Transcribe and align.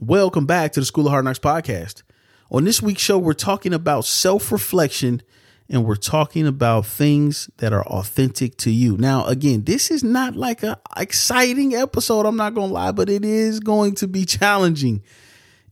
Welcome 0.00 0.46
back 0.46 0.70
to 0.72 0.80
the 0.80 0.86
School 0.86 1.06
of 1.06 1.10
Hard 1.10 1.24
Knocks 1.24 1.40
podcast. 1.40 2.04
On 2.52 2.62
this 2.62 2.80
week's 2.80 3.02
show, 3.02 3.18
we're 3.18 3.32
talking 3.32 3.74
about 3.74 4.04
self 4.04 4.52
reflection 4.52 5.22
and 5.68 5.84
we're 5.84 5.96
talking 5.96 6.46
about 6.46 6.86
things 6.86 7.50
that 7.56 7.72
are 7.72 7.84
authentic 7.84 8.56
to 8.58 8.70
you. 8.70 8.96
Now, 8.96 9.26
again, 9.26 9.64
this 9.64 9.90
is 9.90 10.04
not 10.04 10.36
like 10.36 10.62
a 10.62 10.78
exciting 10.96 11.74
episode, 11.74 12.26
I'm 12.26 12.36
not 12.36 12.54
going 12.54 12.68
to 12.68 12.74
lie, 12.74 12.92
but 12.92 13.10
it 13.10 13.24
is 13.24 13.58
going 13.58 13.96
to 13.96 14.06
be 14.06 14.24
challenging 14.24 15.02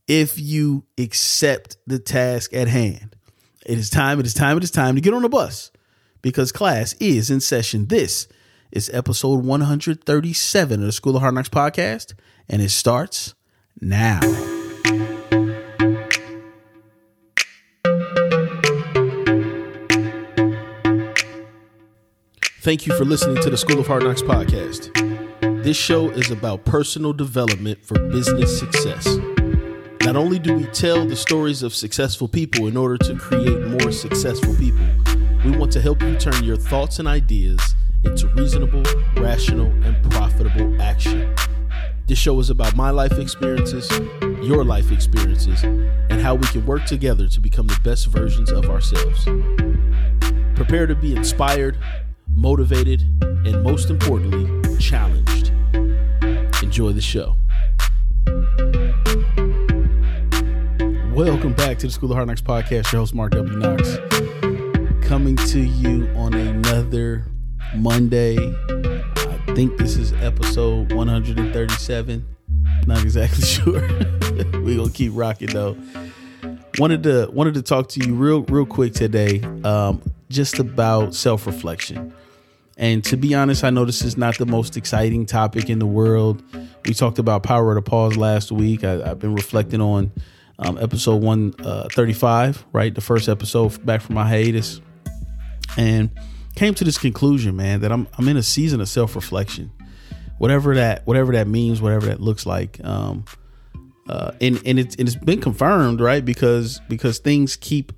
if 0.08 0.40
you 0.40 0.82
accept 0.98 1.76
the 1.86 2.00
task 2.00 2.52
at 2.52 2.66
hand. 2.66 3.14
It 3.64 3.78
is 3.78 3.90
time, 3.90 4.18
it 4.18 4.26
is 4.26 4.34
time, 4.34 4.56
it 4.56 4.64
is 4.64 4.72
time 4.72 4.96
to 4.96 5.00
get 5.00 5.14
on 5.14 5.22
the 5.22 5.28
bus 5.28 5.70
because 6.20 6.50
class 6.50 6.94
is 6.94 7.30
in 7.30 7.38
session. 7.38 7.86
This 7.86 8.26
is 8.72 8.90
episode 8.92 9.44
137 9.44 10.80
of 10.80 10.86
the 10.86 10.90
School 10.90 11.14
of 11.14 11.22
Hard 11.22 11.36
Knocks 11.36 11.48
podcast, 11.48 12.14
and 12.48 12.60
it 12.60 12.70
starts 12.70 13.35
now. 13.80 14.20
Thank 22.60 22.84
you 22.84 22.96
for 22.96 23.04
listening 23.04 23.40
to 23.42 23.50
the 23.50 23.56
School 23.56 23.78
of 23.78 23.86
Hard 23.86 24.02
Knocks 24.02 24.22
podcast. 24.22 24.92
This 25.62 25.76
show 25.76 26.10
is 26.10 26.32
about 26.32 26.64
personal 26.64 27.12
development 27.12 27.84
for 27.84 27.96
business 28.08 28.58
success. 28.58 29.06
Not 30.02 30.16
only 30.16 30.40
do 30.40 30.54
we 30.54 30.64
tell 30.66 31.06
the 31.06 31.14
stories 31.14 31.62
of 31.62 31.72
successful 31.74 32.26
people 32.26 32.66
in 32.66 32.76
order 32.76 32.98
to 33.04 33.14
create 33.16 33.66
more 33.68 33.92
successful 33.92 34.52
people, 34.56 34.84
we 35.44 35.56
want 35.56 35.70
to 35.74 35.80
help 35.80 36.02
you 36.02 36.16
turn 36.16 36.42
your 36.42 36.56
thoughts 36.56 36.98
and 36.98 37.06
ideas 37.06 37.60
into 38.04 38.26
reasonable, 38.34 38.82
rational, 39.16 39.66
and 39.84 40.10
profitable 40.10 40.82
action. 40.82 41.35
This 42.06 42.18
show 42.18 42.38
is 42.38 42.50
about 42.50 42.76
my 42.76 42.90
life 42.90 43.18
experiences, 43.18 43.90
your 44.40 44.64
life 44.64 44.92
experiences, 44.92 45.64
and 45.64 46.20
how 46.20 46.36
we 46.36 46.46
can 46.46 46.64
work 46.64 46.84
together 46.84 47.26
to 47.26 47.40
become 47.40 47.66
the 47.66 47.80
best 47.82 48.06
versions 48.06 48.52
of 48.52 48.66
ourselves. 48.66 49.24
Prepare 50.54 50.86
to 50.86 50.94
be 50.94 51.16
inspired, 51.16 51.76
motivated, 52.28 53.00
and 53.22 53.60
most 53.64 53.90
importantly, 53.90 54.78
challenged. 54.78 55.48
Enjoy 56.62 56.92
the 56.92 57.00
show. 57.00 57.34
Welcome 61.12 61.54
back 61.54 61.78
to 61.78 61.88
the 61.88 61.92
School 61.92 62.12
of 62.12 62.14
Hard 62.14 62.28
Knocks 62.28 62.40
podcast. 62.40 62.92
Your 62.92 63.00
host, 63.00 63.16
Mark 63.16 63.32
W. 63.32 63.58
Knox, 63.58 63.96
coming 65.04 65.34
to 65.34 65.58
you 65.58 66.06
on 66.14 66.34
another 66.34 67.26
Monday. 67.74 68.36
Think 69.56 69.78
this 69.78 69.96
is 69.96 70.12
episode 70.12 70.92
137. 70.92 72.26
Not 72.86 73.02
exactly 73.02 73.42
sure. 73.46 73.80
We're 74.60 74.76
gonna 74.76 74.90
keep 74.90 75.12
rocking 75.14 75.48
though. 75.48 75.78
Wanted 76.76 77.04
to 77.04 77.30
wanted 77.32 77.54
to 77.54 77.62
talk 77.62 77.88
to 77.88 78.00
you 78.00 78.14
real 78.14 78.42
real 78.42 78.66
quick 78.66 78.92
today, 78.92 79.40
um, 79.64 80.02
just 80.28 80.58
about 80.58 81.14
self 81.14 81.46
reflection. 81.46 82.12
And 82.76 83.02
to 83.04 83.16
be 83.16 83.34
honest, 83.34 83.64
I 83.64 83.70
know 83.70 83.86
this 83.86 84.02
is 84.02 84.18
not 84.18 84.36
the 84.36 84.44
most 84.44 84.76
exciting 84.76 85.24
topic 85.24 85.70
in 85.70 85.78
the 85.78 85.86
world. 85.86 86.42
We 86.84 86.92
talked 86.92 87.18
about 87.18 87.42
power 87.42 87.70
of 87.70 87.82
the 87.82 87.90
pause 87.90 88.18
last 88.18 88.52
week. 88.52 88.84
I, 88.84 89.08
have 89.08 89.20
been 89.20 89.34
reflecting 89.34 89.80
on 89.80 90.12
um, 90.58 90.76
episode 90.76 91.22
135, 91.22 92.58
uh, 92.58 92.62
right? 92.74 92.94
The 92.94 93.00
first 93.00 93.26
episode 93.26 93.86
back 93.86 94.02
from 94.02 94.16
my 94.16 94.28
hiatus. 94.28 94.82
And 95.78 96.10
came 96.56 96.74
to 96.74 96.84
this 96.84 96.98
conclusion, 96.98 97.56
man, 97.56 97.80
that 97.80 97.92
I'm 97.92 98.08
I'm 98.18 98.28
in 98.28 98.36
a 98.36 98.42
season 98.42 98.80
of 98.80 98.88
self-reflection. 98.88 99.70
Whatever 100.38 100.74
that 100.74 101.06
whatever 101.06 101.32
that 101.32 101.46
means, 101.46 101.80
whatever 101.80 102.06
that 102.06 102.20
looks 102.20 102.46
like. 102.46 102.80
Um 102.84 103.24
uh 104.08 104.32
and 104.40 104.60
and 104.66 104.78
it's 104.78 104.96
and 104.96 105.08
it's 105.08 105.16
been 105.16 105.40
confirmed, 105.40 106.00
right? 106.00 106.24
Because 106.24 106.80
because 106.88 107.18
things 107.18 107.56
keep 107.56 107.92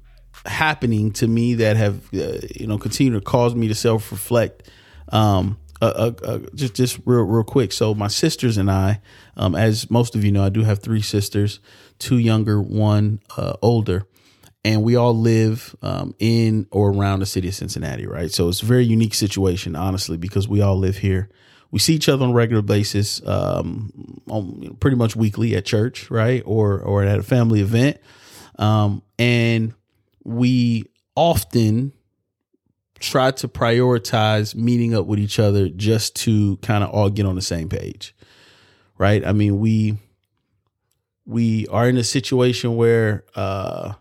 happening 0.47 1.11
to 1.13 1.27
me 1.27 1.55
that 1.55 1.77
have 1.77 2.05
uh, 2.15 2.39
you 2.55 2.67
know 2.67 2.79
continue 2.79 3.13
to 3.13 3.21
cause 3.21 3.55
me 3.55 3.69
to 3.69 3.75
self-reflect 3.75 4.71
um 5.11 5.59
uh, 5.81 5.85
uh, 5.85 6.27
uh, 6.27 6.39
just 6.55 6.75
just 6.75 6.99
real 7.05 7.23
real 7.23 7.45
quick. 7.45 7.73
So 7.73 7.95
my 7.95 8.09
sisters 8.09 8.59
and 8.59 8.71
I, 8.71 9.01
um, 9.37 9.55
as 9.55 9.89
most 9.91 10.17
of 10.17 10.25
you 10.25 10.33
know, 10.33 10.45
I 10.45 10.49
do 10.49 10.65
have 10.65 10.81
three 10.81 11.03
sisters, 11.03 11.61
two 12.01 12.19
younger, 12.19 12.61
one 12.61 13.21
uh, 13.37 13.55
older, 13.63 14.05
and 14.65 14.83
we 14.83 14.97
all 14.97 15.17
live 15.17 15.75
um, 15.83 16.15
in 16.19 16.67
or 16.71 16.91
around 16.91 17.21
the 17.21 17.27
city 17.27 17.49
of 17.49 17.55
Cincinnati, 17.55 18.07
right? 18.07 18.31
So 18.31 18.49
it's 18.49 18.63
a 18.63 18.67
very 18.67 18.85
unique 18.85 19.15
situation, 19.15 19.77
honestly, 19.77 20.17
because 20.17 20.49
we 20.49 20.61
all 20.61 20.77
live 20.77 20.99
here. 20.99 21.29
We 21.71 21.79
see 21.79 21.95
each 21.95 22.09
other 22.09 22.25
on 22.25 22.31
a 22.31 22.35
regular 22.35 22.63
basis, 22.63 23.25
um, 23.27 24.23
on, 24.29 24.77
pretty 24.81 24.97
much 24.97 25.15
weekly 25.15 25.55
at 25.55 25.65
church, 25.65 26.11
right, 26.11 26.43
or 26.47 26.81
or 26.81 27.05
at 27.05 27.19
a 27.19 27.23
family 27.23 27.61
event, 27.61 27.99
um, 28.59 29.03
and 29.19 29.75
we 30.25 30.87
often 31.15 31.93
try 33.01 33.31
to 33.31 33.49
prioritize 33.49 34.55
meeting 34.55 34.95
up 34.95 35.07
with 35.07 35.19
each 35.19 35.39
other 35.39 35.69
just 35.69 36.17
to 36.17 36.57
kind 36.59 36.83
of 36.83 36.91
all 36.91 37.11
get 37.11 37.27
on 37.27 37.37
the 37.37 37.43
same 37.43 37.69
page. 37.69 38.15
Right? 38.97 39.25
I 39.25 39.33
mean, 39.33 39.61
we 39.61 39.99
we 41.25 41.67
are 41.69 41.89
in 41.89 41.97
a 41.99 42.05
situation 42.05 42.77
where 42.77 43.25
uh 43.37 43.93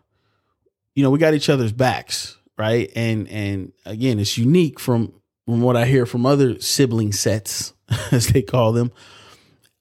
you 0.98 1.04
know, 1.04 1.12
we 1.12 1.20
got 1.20 1.36
each 1.36 1.48
other's 1.48 1.72
backs, 1.72 2.36
right? 2.58 2.92
And 2.96 3.28
and 3.28 3.72
again, 3.86 4.18
it's 4.18 4.36
unique 4.36 4.80
from 4.80 5.14
from 5.46 5.62
what 5.62 5.78
I 5.78 5.86
hear 5.86 6.08
from 6.08 6.26
other 6.26 6.60
sibling 6.60 7.12
sets, 7.12 7.72
as 8.12 8.30
they 8.30 8.42
call 8.42 8.72
them. 8.72 8.92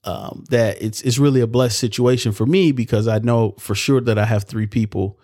Um, 0.03 0.43
that 0.51 0.79
it's 0.79 1.01
it's 1.01 1.17
really 1.17 1.41
a 1.41 1.47
blessed 1.47 1.79
situation 1.79 2.33
for 2.33 2.45
me 2.45 2.71
because 2.71 3.07
I 3.07 3.17
know 3.17 3.55
for 3.57 3.73
sure 3.73 3.99
that 3.99 4.19
I 4.19 4.25
have 4.25 4.43
three 4.43 4.67
people 4.67 5.19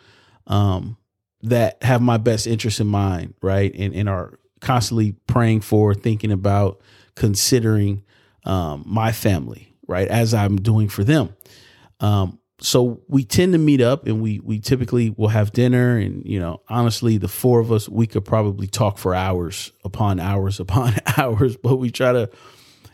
um, 0.48 0.98
that 1.44 1.84
have 1.84 2.02
my 2.02 2.18
best 2.18 2.48
interest 2.48 2.80
in 2.80 2.88
mind, 2.88 3.36
right? 3.44 3.72
And, 3.76 3.94
and 3.94 4.09
are 4.09 4.40
constantly 4.62 5.12
praying 5.28 5.62
for, 5.62 5.94
thinking 5.94 6.32
about, 6.32 6.82
considering 7.14 8.03
um, 8.46 8.84
my 8.88 9.12
family, 9.12 9.76
right? 9.88 10.08
As 10.08 10.34
I'm 10.34 10.56
doing 10.56 10.90
for 10.90 11.03
them. 11.03 11.36
Um, 12.00 12.40
so 12.63 13.01
we 13.09 13.25
tend 13.25 13.51
to 13.51 13.59
meet 13.59 13.81
up 13.81 14.07
and 14.07 14.22
we 14.22 14.40
we 14.40 14.57
typically 14.57 15.09
will 15.09 15.28
have 15.28 15.51
dinner 15.51 15.97
and 15.97 16.25
you 16.25 16.40
know 16.40 16.62
honestly 16.69 17.18
the 17.18 17.28
four 17.28 17.59
of 17.59 17.72
us 17.72 17.90
we 17.90 18.07
could 18.07 18.24
probably 18.24 18.68
talk 18.68 18.97
for 18.97 19.13
hours 19.13 19.72
upon 19.84 20.19
hours 20.19 20.59
upon 20.62 20.96
hours 21.18 21.57
but 21.57 21.75
we 21.75 21.91
try 21.91 22.12
to 22.13 22.29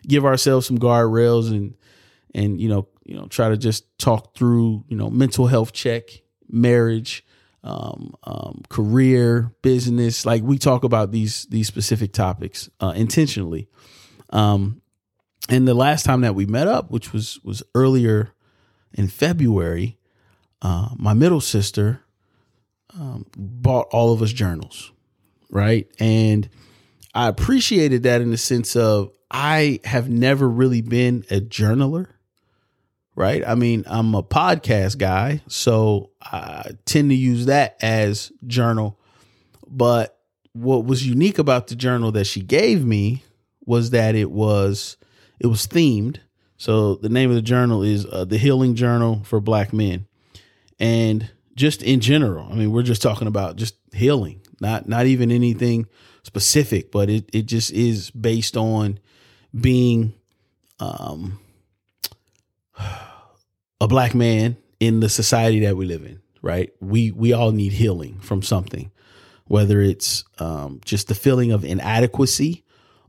give 0.08 0.26
ourselves 0.26 0.66
some 0.66 0.78
guardrails 0.78 1.50
and 1.52 1.76
and 2.34 2.60
you 2.60 2.68
know 2.68 2.88
you 3.06 3.16
know 3.16 3.28
try 3.28 3.50
to 3.50 3.58
just 3.58 3.86
talk 4.00 4.36
through 4.36 4.84
you 4.88 4.98
know 4.98 5.10
mental 5.10 5.48
health 5.48 5.72
check 5.72 6.04
marriage 6.50 7.24
um, 7.62 8.14
um, 8.24 8.62
career, 8.70 9.54
business. 9.62 10.26
Like 10.26 10.42
we 10.44 10.58
talk 10.58 10.86
about 10.86 11.12
these 11.12 11.46
these 11.48 11.68
specific 11.68 12.14
topics 12.14 12.70
uh, 12.80 12.94
intentionally. 12.96 13.68
Um, 14.30 14.82
and 15.50 15.68
the 15.68 15.74
last 15.74 16.06
time 16.06 16.22
that 16.22 16.36
we 16.36 16.46
met 16.46 16.70
up, 16.70 16.90
which 16.90 17.12
was 17.12 17.38
was 17.44 17.62
earlier 17.76 18.34
in 18.94 19.08
February, 19.08 19.98
uh, 20.62 20.90
my 20.98 21.14
middle 21.14 21.42
sister 21.42 22.02
um, 22.94 23.26
bought 23.38 23.88
all 23.92 24.12
of 24.12 24.22
us 24.22 24.34
journals, 24.34 24.92
right? 25.50 25.88
And 26.00 26.50
I 27.14 27.28
appreciated 27.28 28.04
that 28.04 28.22
in 28.22 28.32
the 28.32 28.38
sense 28.38 28.76
of 28.76 29.12
I 29.32 29.80
have 29.84 30.10
never 30.10 30.50
really 30.50 30.82
been 30.82 31.26
a 31.30 31.40
journaler 31.40 32.08
right? 33.20 33.44
I 33.46 33.56
mean, 33.56 33.84
I'm 33.86 34.16
a 34.16 34.24
podcast 34.24 34.98
guy, 34.98 35.42
so 35.50 36.12
I 36.22 36.72
tend 36.86 37.10
to 37.10 37.16
use 37.16 37.48
that 37.48 37.76
as 37.82 38.32
journal. 38.48 38.98
But 39.68 40.18
what 40.54 40.86
was 40.86 41.06
unique 41.06 41.38
about 41.38 41.68
the 41.68 41.76
journal 41.76 42.14
that 42.14 42.28
she 42.28 42.42
gave 42.42 42.86
me 42.86 43.26
was 43.66 43.90
that 43.90 44.16
it 44.16 44.32
was 44.32 44.96
it 45.38 45.48
was 45.48 45.68
themed. 45.68 46.20
So 46.60 46.96
the 46.96 47.08
name 47.08 47.30
of 47.30 47.38
the 47.38 47.42
journal 47.42 47.84
is 47.84 48.06
uh, 48.06 48.26
the 48.26 48.38
Healing 48.38 48.76
Journal 48.76 49.24
for 49.24 49.40
Black 49.40 49.72
Men, 49.72 50.08
and 50.78 51.32
just 51.56 51.82
in 51.82 52.02
general, 52.02 52.50
I 52.52 52.56
mean, 52.56 52.72
we're 52.74 52.84
just 52.84 53.02
talking 53.02 53.30
about 53.30 53.56
just 53.56 53.76
healing, 53.94 54.42
not 54.60 54.88
not 54.88 55.06
even 55.06 55.32
anything 55.32 55.88
specific, 56.24 56.92
but 56.92 57.10
it 57.10 57.30
it 57.32 57.44
just 57.44 57.72
is 57.72 58.12
based 58.12 58.58
on 58.58 59.00
being 59.58 60.14
um 60.82 61.40
a 63.82 63.88
black 63.88 64.14
man 64.14 64.58
in 64.82 65.00
the 65.00 65.08
society 65.08 65.62
that 65.62 65.78
we 65.78 65.86
live 65.86 66.04
in, 66.04 66.20
right? 66.42 66.74
We 66.82 67.12
we 67.12 67.32
all 67.32 67.54
need 67.54 67.72
healing 67.72 68.20
from 68.20 68.42
something, 68.42 68.92
whether 69.46 69.80
it's 69.80 70.26
um, 70.40 70.82
just 70.84 71.08
the 71.08 71.16
feeling 71.16 71.54
of 71.54 71.64
inadequacy, 71.64 72.66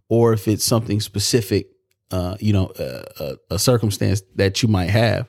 or 0.09 0.33
if 0.33 0.47
it's 0.47 0.65
something 0.65 1.01
specific, 1.01 1.67
uh, 2.11 2.37
you 2.41 2.53
know, 2.53 2.73
a, 2.79 3.37
a, 3.51 3.59
circumstance 3.59 4.23
that 4.35 4.63
you 4.63 4.69
might 4.69 4.91
have, 4.91 5.29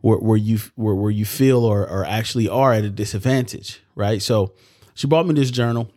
where, 0.00 0.18
where 0.18 0.36
you 0.36 0.58
where, 0.74 0.94
where 0.94 1.10
you 1.10 1.24
feel 1.24 1.64
or 1.64 1.88
or 1.88 2.04
actually 2.04 2.48
are 2.48 2.72
at 2.72 2.84
a 2.84 2.90
disadvantage, 2.90 3.80
right? 3.94 4.20
So 4.20 4.54
she 4.94 5.06
brought 5.06 5.26
me 5.26 5.34
this 5.34 5.50
journal, 5.50 5.90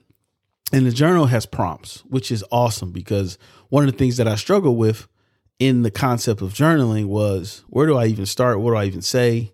and 0.71 0.85
the 0.85 0.91
journal 0.91 1.25
has 1.27 1.45
prompts, 1.45 2.03
which 2.07 2.31
is 2.31 2.43
awesome 2.51 2.91
because 2.91 3.37
one 3.69 3.85
of 3.85 3.91
the 3.91 3.97
things 3.97 4.17
that 4.17 4.27
I 4.27 4.35
struggle 4.35 4.75
with 4.75 5.07
in 5.57 5.81
the 5.81 5.91
concept 5.91 6.41
of 6.41 6.53
journaling 6.53 7.05
was 7.05 7.63
where 7.67 7.85
do 7.85 7.97
I 7.97 8.05
even 8.05 8.25
start? 8.25 8.59
What 8.59 8.71
do 8.71 8.77
I 8.77 8.85
even 8.85 9.01
say? 9.01 9.53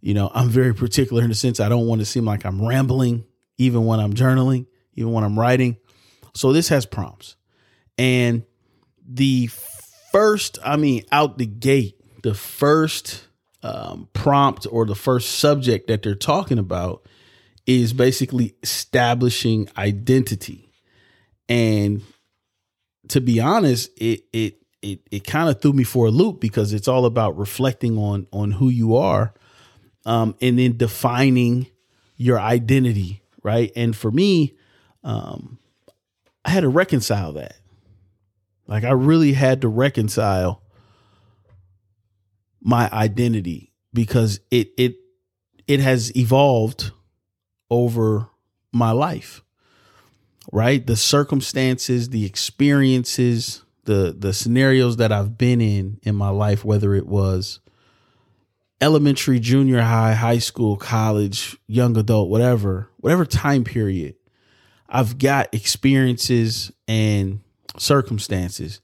You 0.00 0.14
know, 0.14 0.30
I'm 0.34 0.48
very 0.48 0.74
particular 0.74 1.22
in 1.22 1.28
the 1.28 1.34
sense 1.34 1.60
I 1.60 1.68
don't 1.68 1.86
want 1.86 2.00
to 2.00 2.04
seem 2.04 2.24
like 2.24 2.44
I'm 2.44 2.60
rambling 2.60 3.24
even 3.56 3.86
when 3.86 4.00
I'm 4.00 4.12
journaling, 4.12 4.66
even 4.94 5.12
when 5.12 5.22
I'm 5.24 5.38
writing. 5.38 5.76
So 6.34 6.52
this 6.52 6.68
has 6.68 6.86
prompts. 6.86 7.36
And 7.98 8.44
the 9.06 9.48
first, 10.12 10.58
I 10.64 10.76
mean, 10.76 11.04
out 11.10 11.38
the 11.38 11.46
gate, 11.46 11.98
the 12.22 12.34
first 12.34 13.26
um, 13.62 14.08
prompt 14.12 14.66
or 14.70 14.84
the 14.86 14.94
first 14.94 15.38
subject 15.38 15.88
that 15.88 16.02
they're 16.02 16.14
talking 16.14 16.58
about 16.58 17.06
is 17.66 17.92
basically 17.92 18.54
establishing 18.62 19.68
identity. 19.76 20.70
And 21.48 22.02
to 23.08 23.20
be 23.20 23.40
honest, 23.40 23.90
it 23.96 24.24
it 24.32 24.62
it 24.80 25.00
it 25.10 25.24
kind 25.24 25.48
of 25.48 25.60
threw 25.60 25.72
me 25.72 25.84
for 25.84 26.06
a 26.06 26.10
loop 26.10 26.40
because 26.40 26.72
it's 26.72 26.88
all 26.88 27.06
about 27.06 27.38
reflecting 27.38 27.98
on 27.98 28.26
on 28.32 28.52
who 28.52 28.68
you 28.68 28.96
are, 28.96 29.32
um, 30.06 30.34
and 30.40 30.58
then 30.58 30.76
defining 30.76 31.66
your 32.16 32.40
identity, 32.40 33.22
right? 33.42 33.70
And 33.76 33.94
for 33.94 34.10
me, 34.10 34.54
um, 35.04 35.58
I 36.44 36.50
had 36.50 36.60
to 36.60 36.68
reconcile 36.68 37.32
that. 37.34 37.56
Like 38.66 38.84
I 38.84 38.92
really 38.92 39.32
had 39.32 39.60
to 39.62 39.68
reconcile 39.68 40.62
my 42.60 42.88
identity 42.90 43.72
because 43.92 44.40
it 44.50 44.70
it 44.78 44.96
it 45.66 45.80
has 45.80 46.14
evolved 46.16 46.92
over 47.70 48.28
my 48.72 48.90
life 48.90 49.42
right? 50.50 50.86
The 50.86 50.96
circumstances 50.96 52.08
the 52.08 52.24
experiences 52.24 53.62
the 53.84 54.14
the 54.16 54.32
scenarios 54.32 54.96
that 54.96 55.12
I've 55.12 55.36
been 55.36 55.60
in 55.60 55.98
in 56.02 56.14
my 56.14 56.30
life 56.30 56.64
whether 56.64 56.94
it 56.94 57.06
was 57.06 57.60
elementary 58.80 59.38
junior 59.38 59.80
high 59.80 60.14
high 60.14 60.38
school 60.38 60.76
college 60.76 61.56
young 61.66 61.96
adult 61.96 62.28
whatever 62.28 62.88
whatever 62.98 63.24
time 63.24 63.64
period 63.64 64.14
I've 64.88 65.18
got 65.18 65.54
experiences 65.54 66.72
and 66.86 67.40
circumstances 67.78 68.80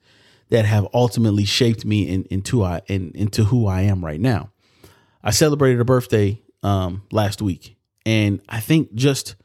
that 0.50 0.64
have 0.64 0.88
ultimately 0.94 1.44
shaped 1.44 1.84
me 1.84 2.08
in, 2.08 2.24
into 2.30 2.62
I 2.62 2.80
in, 2.86 3.12
into 3.14 3.44
who 3.44 3.66
I 3.66 3.82
am 3.82 4.04
right 4.04 4.20
now. 4.20 4.50
I 5.22 5.30
celebrated 5.30 5.80
a 5.80 5.84
birthday 5.84 6.40
um, 6.62 7.02
last 7.12 7.42
week, 7.42 7.76
and 8.06 8.40
I 8.48 8.60
think 8.60 8.94
just 8.94 9.36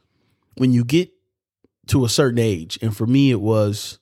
when 0.56 0.72
you 0.72 0.84
get 0.84 1.10
to 1.88 2.04
a 2.04 2.08
certain 2.08 2.38
age, 2.38 2.78
and 2.80 2.96
for 2.96 3.06
me 3.06 3.30
it 3.30 3.40
was 3.40 3.98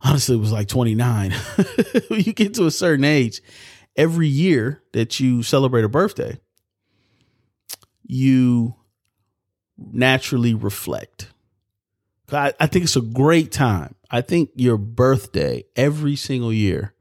honestly 0.00 0.36
it 0.36 0.40
was 0.40 0.52
like 0.52 0.68
29. 0.68 1.30
when 2.08 2.20
you 2.20 2.32
get 2.32 2.54
to 2.54 2.66
a 2.66 2.70
certain 2.70 3.04
age, 3.04 3.42
every 3.96 4.28
year 4.28 4.82
that 4.92 5.20
you 5.20 5.42
celebrate 5.42 5.84
a 5.84 5.88
birthday, 5.88 6.38
you 8.02 8.74
naturally 9.76 10.54
reflect. 10.54 11.28
I, 12.32 12.52
I 12.58 12.66
think 12.66 12.84
it's 12.84 12.96
a 12.96 13.00
great 13.00 13.52
time 13.52 13.96
I 14.10 14.20
think 14.20 14.50
your 14.54 14.76
birthday 14.76 15.64
every 15.74 16.16
single 16.16 16.52
year 16.52 16.94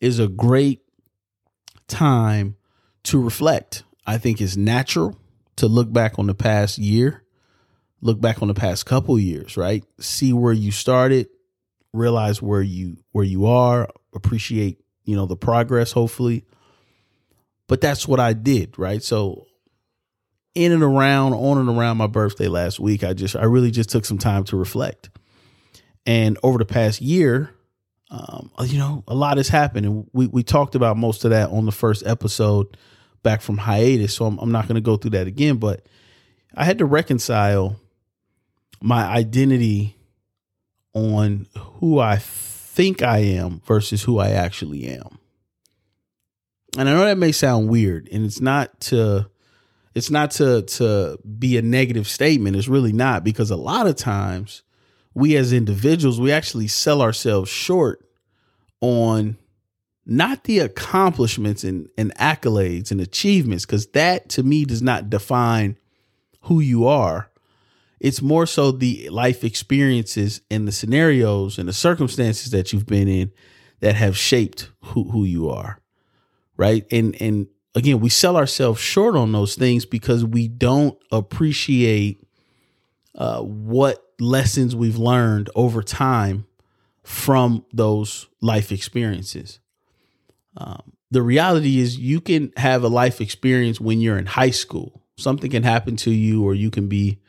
is 0.00 0.18
a 0.18 0.28
great 0.28 0.80
time 1.88 2.56
to 3.04 3.22
reflect. 3.22 3.84
I 4.06 4.18
think 4.18 4.40
it's 4.40 4.56
natural 4.56 5.18
to 5.56 5.66
look 5.66 5.92
back 5.92 6.18
on 6.18 6.26
the 6.26 6.34
past 6.34 6.78
year, 6.78 7.24
look 8.00 8.20
back 8.20 8.42
on 8.42 8.48
the 8.48 8.54
past 8.54 8.86
couple 8.86 9.18
years, 9.18 9.56
right? 9.56 9.84
See 10.00 10.32
where 10.32 10.52
you 10.52 10.70
started, 10.70 11.28
realize 11.92 12.40
where 12.40 12.62
you 12.62 12.98
where 13.12 13.24
you 13.24 13.46
are, 13.46 13.88
appreciate, 14.14 14.78
you 15.04 15.16
know, 15.16 15.26
the 15.26 15.36
progress 15.36 15.92
hopefully. 15.92 16.44
But 17.68 17.80
that's 17.80 18.06
what 18.06 18.20
I 18.20 18.32
did, 18.32 18.78
right? 18.78 19.02
So 19.02 19.46
in 20.56 20.72
and 20.72 20.82
around, 20.82 21.34
on 21.34 21.58
and 21.58 21.68
around 21.68 21.98
my 21.98 22.06
birthday 22.06 22.48
last 22.48 22.80
week, 22.80 23.04
I 23.04 23.12
just 23.12 23.36
I 23.36 23.44
really 23.44 23.70
just 23.70 23.90
took 23.90 24.04
some 24.04 24.18
time 24.18 24.44
to 24.44 24.56
reflect. 24.56 25.10
And 26.06 26.38
over 26.42 26.58
the 26.58 26.64
past 26.64 27.00
year, 27.00 27.50
um, 28.10 28.50
you 28.64 28.78
know, 28.78 29.04
a 29.06 29.14
lot 29.14 29.36
has 29.36 29.48
happened. 29.48 29.86
And 29.86 30.10
we, 30.12 30.26
we 30.28 30.42
talked 30.42 30.74
about 30.74 30.96
most 30.96 31.24
of 31.24 31.30
that 31.30 31.50
on 31.50 31.66
the 31.66 31.72
first 31.72 32.06
episode 32.06 32.76
back 33.22 33.42
from 33.42 33.58
hiatus. 33.58 34.14
So 34.14 34.24
I'm, 34.24 34.38
I'm 34.38 34.52
not 34.52 34.66
going 34.66 34.76
to 34.76 34.80
go 34.80 34.96
through 34.96 35.10
that 35.10 35.26
again. 35.26 35.56
But 35.56 35.84
I 36.54 36.64
had 36.64 36.78
to 36.78 36.84
reconcile 36.86 37.76
my 38.80 39.04
identity 39.04 39.96
on 40.94 41.46
who 41.56 41.98
I 41.98 42.16
think 42.16 43.02
I 43.02 43.18
am 43.18 43.60
versus 43.66 44.04
who 44.04 44.18
I 44.18 44.30
actually 44.30 44.86
am. 44.86 45.18
And 46.78 46.88
I 46.88 46.92
know 46.92 47.04
that 47.04 47.18
may 47.18 47.32
sound 47.32 47.68
weird, 47.68 48.08
and 48.12 48.24
it's 48.24 48.40
not 48.40 48.80
to 48.82 49.30
it's 49.96 50.10
not 50.10 50.30
to 50.32 50.60
to 50.60 51.18
be 51.38 51.56
a 51.56 51.62
negative 51.62 52.06
statement. 52.06 52.54
It's 52.54 52.68
really 52.68 52.92
not 52.92 53.24
because 53.24 53.50
a 53.50 53.56
lot 53.56 53.86
of 53.86 53.96
times 53.96 54.62
we 55.14 55.36
as 55.36 55.54
individuals, 55.54 56.20
we 56.20 56.30
actually 56.30 56.66
sell 56.66 57.00
ourselves 57.00 57.48
short 57.48 58.06
on 58.82 59.38
not 60.04 60.44
the 60.44 60.58
accomplishments 60.58 61.64
and, 61.64 61.88
and 61.96 62.14
accolades 62.16 62.90
and 62.90 63.00
achievements, 63.00 63.64
because 63.64 63.86
that 63.88 64.28
to 64.28 64.42
me 64.42 64.66
does 64.66 64.82
not 64.82 65.08
define 65.08 65.78
who 66.42 66.60
you 66.60 66.86
are. 66.86 67.30
It's 67.98 68.20
more 68.20 68.44
so 68.44 68.72
the 68.72 69.08
life 69.08 69.44
experiences 69.44 70.42
and 70.50 70.68
the 70.68 70.72
scenarios 70.72 71.58
and 71.58 71.66
the 71.66 71.72
circumstances 71.72 72.52
that 72.52 72.70
you've 72.74 72.84
been 72.84 73.08
in 73.08 73.32
that 73.80 73.94
have 73.94 74.18
shaped 74.18 74.70
who, 74.82 75.04
who 75.04 75.24
you 75.24 75.48
are. 75.48 75.80
Right. 76.58 76.86
And 76.92 77.20
and 77.20 77.46
again, 77.76 78.00
we 78.00 78.08
sell 78.08 78.36
ourselves 78.36 78.80
short 78.80 79.14
on 79.14 79.30
those 79.32 79.54
things 79.54 79.84
because 79.84 80.24
we 80.24 80.48
don't 80.48 80.98
appreciate 81.12 82.26
uh, 83.14 83.40
what 83.42 84.02
lessons 84.18 84.74
we've 84.74 84.96
learned 84.96 85.50
over 85.54 85.82
time 85.82 86.46
from 87.04 87.64
those 87.72 88.26
life 88.40 88.72
experiences. 88.72 89.60
Um, 90.56 90.94
the 91.10 91.22
reality 91.22 91.78
is, 91.78 91.98
you 91.98 92.20
can 92.20 92.50
have 92.56 92.82
a 92.82 92.88
life 92.88 93.20
experience 93.20 93.80
when 93.80 94.00
you're 94.00 94.18
in 94.18 94.26
high 94.26 94.50
school. 94.50 95.02
Something 95.18 95.50
can 95.50 95.62
happen 95.62 95.96
to 95.96 96.10
you, 96.10 96.42
or 96.44 96.54
you 96.54 96.70
can 96.70 96.88
be, 96.88 97.20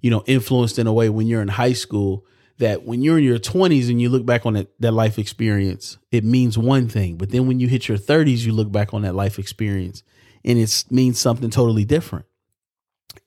you 0.00 0.10
know, 0.10 0.22
influenced 0.26 0.78
in 0.78 0.86
a 0.86 0.92
way 0.92 1.08
when 1.08 1.28
you're 1.28 1.40
in 1.40 1.48
high 1.48 1.72
school 1.72 2.26
that 2.58 2.84
when 2.84 3.02
you're 3.02 3.18
in 3.18 3.24
your 3.24 3.38
20s 3.38 3.90
and 3.90 4.00
you 4.00 4.08
look 4.08 4.24
back 4.24 4.46
on 4.46 4.54
that, 4.54 4.68
that 4.80 4.92
life 4.92 5.18
experience, 5.18 5.98
it 6.10 6.24
means 6.24 6.56
one 6.56 6.88
thing. 6.88 7.16
But 7.16 7.30
then 7.30 7.46
when 7.46 7.60
you 7.60 7.68
hit 7.68 7.88
your 7.88 7.98
30s, 7.98 8.46
you 8.46 8.52
look 8.52 8.72
back 8.72 8.94
on 8.94 9.02
that 9.02 9.14
life 9.14 9.38
experience 9.38 10.02
and 10.44 10.58
it 10.58 10.84
means 10.90 11.18
something 11.18 11.50
totally 11.50 11.84
different. 11.84 12.24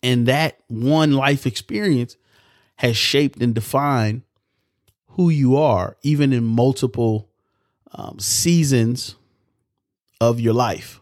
And 0.02 0.28
that 0.28 0.60
one 0.68 1.14
life 1.14 1.46
experience 1.46 2.18
has 2.78 2.96
shaped 2.96 3.42
and 3.42 3.54
defined 3.54 4.24
who 5.10 5.30
you 5.30 5.58
are, 5.58 5.98
even 6.02 6.32
in 6.32 6.46
multiple 6.46 7.30
um, 7.92 8.18
seasons 8.20 9.16
of 10.22 10.40
your 10.40 10.54
life. 10.54 11.02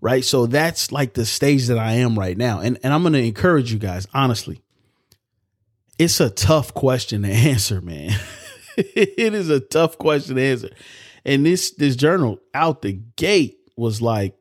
Right. 0.00 0.24
So 0.24 0.46
that's 0.46 0.92
like 0.92 1.14
the 1.14 1.24
stage 1.24 1.66
that 1.68 1.78
I 1.78 1.92
am 1.92 2.18
right 2.18 2.36
now. 2.36 2.60
And, 2.60 2.78
and 2.82 2.92
I'm 2.92 3.02
going 3.02 3.14
to 3.14 3.22
encourage 3.22 3.72
you 3.72 3.78
guys, 3.78 4.06
honestly. 4.12 4.63
It's 5.98 6.20
a 6.20 6.30
tough 6.30 6.74
question 6.74 7.22
to 7.22 7.28
answer, 7.32 7.80
man. 7.80 8.12
it 8.76 9.34
is 9.34 9.50
a 9.50 9.60
tough 9.60 9.98
question 9.98 10.36
to 10.36 10.42
answer. 10.42 10.70
And 11.24 11.46
this 11.46 11.70
this 11.72 11.96
journal 11.96 12.38
out 12.52 12.82
the 12.82 12.92
gate 12.92 13.58
was 13.76 14.02
like, 14.02 14.36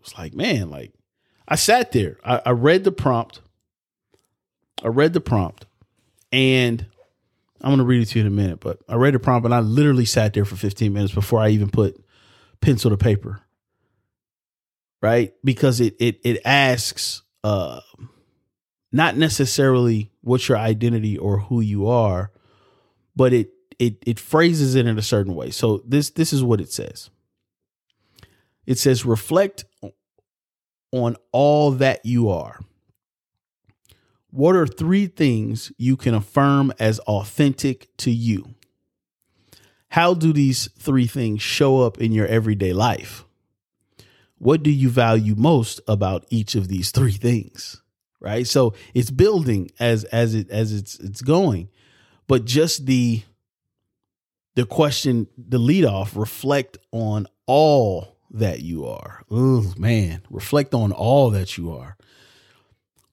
was 0.00 0.16
like, 0.18 0.34
man, 0.34 0.70
like 0.70 0.92
I 1.46 1.56
sat 1.56 1.92
there. 1.92 2.18
I, 2.24 2.40
I 2.46 2.50
read 2.50 2.84
the 2.84 2.92
prompt. 2.92 3.40
I 4.82 4.88
read 4.88 5.12
the 5.12 5.20
prompt. 5.20 5.66
And 6.32 6.86
I'm 7.60 7.70
going 7.70 7.78
to 7.78 7.84
read 7.84 8.02
it 8.02 8.06
to 8.06 8.18
you 8.18 8.26
in 8.26 8.32
a 8.32 8.34
minute, 8.34 8.60
but 8.60 8.78
I 8.88 8.94
read 8.94 9.14
the 9.14 9.18
prompt 9.18 9.44
and 9.44 9.54
I 9.54 9.60
literally 9.60 10.04
sat 10.04 10.32
there 10.32 10.44
for 10.44 10.56
15 10.56 10.92
minutes 10.92 11.12
before 11.12 11.40
I 11.40 11.50
even 11.50 11.68
put 11.68 12.02
pencil 12.60 12.90
to 12.90 12.96
paper. 12.96 13.42
Right? 15.02 15.32
Because 15.42 15.80
it 15.80 15.96
it 15.98 16.20
it 16.24 16.42
asks 16.44 17.22
uh 17.42 17.80
not 18.92 19.16
necessarily 19.16 20.09
what's 20.22 20.48
your 20.48 20.58
identity 20.58 21.16
or 21.16 21.38
who 21.38 21.60
you 21.60 21.88
are, 21.88 22.30
but 23.16 23.32
it 23.32 23.50
it 23.78 23.96
it 24.06 24.20
phrases 24.20 24.74
it 24.74 24.86
in 24.86 24.98
a 24.98 25.02
certain 25.02 25.34
way. 25.34 25.50
So 25.50 25.82
this 25.86 26.10
this 26.10 26.32
is 26.32 26.42
what 26.42 26.60
it 26.60 26.72
says. 26.72 27.10
It 28.66 28.78
says 28.78 29.04
reflect 29.04 29.64
on 30.92 31.16
all 31.32 31.72
that 31.72 32.04
you 32.04 32.28
are. 32.28 32.60
What 34.30 34.54
are 34.54 34.66
three 34.66 35.06
things 35.06 35.72
you 35.76 35.96
can 35.96 36.14
affirm 36.14 36.72
as 36.78 37.00
authentic 37.00 37.88
to 37.98 38.10
you? 38.10 38.54
How 39.88 40.14
do 40.14 40.32
these 40.32 40.68
three 40.78 41.08
things 41.08 41.42
show 41.42 41.80
up 41.80 41.98
in 41.98 42.12
your 42.12 42.26
everyday 42.26 42.72
life? 42.72 43.24
What 44.38 44.62
do 44.62 44.70
you 44.70 44.88
value 44.88 45.34
most 45.34 45.80
about 45.88 46.26
each 46.30 46.54
of 46.54 46.68
these 46.68 46.92
three 46.92 47.12
things? 47.12 47.79
Right? 48.20 48.46
So 48.46 48.74
it's 48.94 49.10
building 49.10 49.70
as 49.80 50.04
as 50.04 50.34
it 50.34 50.50
as 50.50 50.72
it's 50.72 50.98
it's 50.98 51.22
going. 51.22 51.68
But 52.26 52.44
just 52.44 52.86
the 52.86 53.22
the 54.54 54.66
question, 54.66 55.26
the 55.38 55.58
lead 55.58 55.84
off, 55.84 56.16
reflect 56.16 56.76
on 56.92 57.26
all 57.46 58.16
that 58.30 58.60
you 58.60 58.86
are. 58.86 59.22
Oh 59.30 59.72
man, 59.76 60.22
reflect 60.30 60.74
on 60.74 60.92
all 60.92 61.30
that 61.30 61.56
you 61.56 61.72
are. 61.72 61.96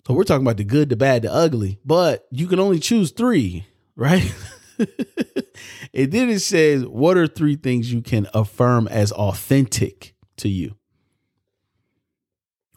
So 0.06 0.14
we're 0.14 0.24
talking 0.24 0.46
about 0.46 0.58
the 0.58 0.64
good, 0.64 0.90
the 0.90 0.96
bad, 0.96 1.24
the 1.24 1.34
ugly, 1.34 1.80
but 1.84 2.28
you 2.32 2.48
can 2.48 2.60
only 2.60 2.80
choose 2.80 3.12
three, 3.12 3.66
right? 3.96 4.34
and 4.80 6.12
then 6.12 6.30
it 6.30 6.40
says, 6.40 6.86
what 6.86 7.18
are 7.18 7.28
three 7.28 7.58
things 7.58 7.92
you 7.92 8.02
can 8.02 8.28
affirm 8.34 8.88
as 8.88 9.12
authentic 9.12 10.16
to 10.38 10.48
you? 10.48 10.76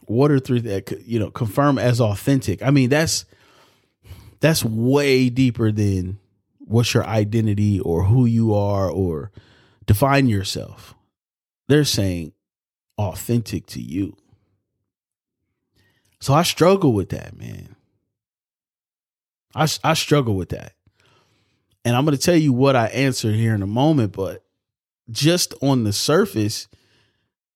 What 0.05 0.31
are 0.31 0.39
three 0.39 0.59
that 0.61 1.01
you 1.05 1.19
know 1.19 1.31
confirm 1.31 1.77
as 1.77 2.01
authentic? 2.01 2.61
I 2.63 2.71
mean, 2.71 2.89
that's 2.89 3.25
that's 4.39 4.63
way 4.63 5.29
deeper 5.29 5.71
than 5.71 6.19
what's 6.59 6.93
your 6.93 7.05
identity 7.05 7.79
or 7.79 8.03
who 8.03 8.25
you 8.25 8.53
are 8.53 8.89
or 8.89 9.31
define 9.85 10.27
yourself. 10.27 10.95
They're 11.67 11.85
saying 11.85 12.33
authentic 12.97 13.65
to 13.67 13.81
you. 13.81 14.17
So 16.19 16.33
I 16.33 16.43
struggle 16.43 16.93
with 16.93 17.09
that, 17.09 17.37
man. 17.37 17.75
I, 19.55 19.67
I 19.83 19.95
struggle 19.95 20.35
with 20.35 20.49
that. 20.49 20.73
And 21.83 21.95
I'm 21.95 22.05
going 22.05 22.15
to 22.15 22.23
tell 22.23 22.35
you 22.35 22.53
what 22.53 22.75
I 22.75 22.87
answer 22.87 23.31
here 23.31 23.55
in 23.55 23.63
a 23.63 23.67
moment, 23.67 24.13
but 24.13 24.43
just 25.09 25.53
on 25.61 25.83
the 25.83 25.93
surface, 25.93 26.67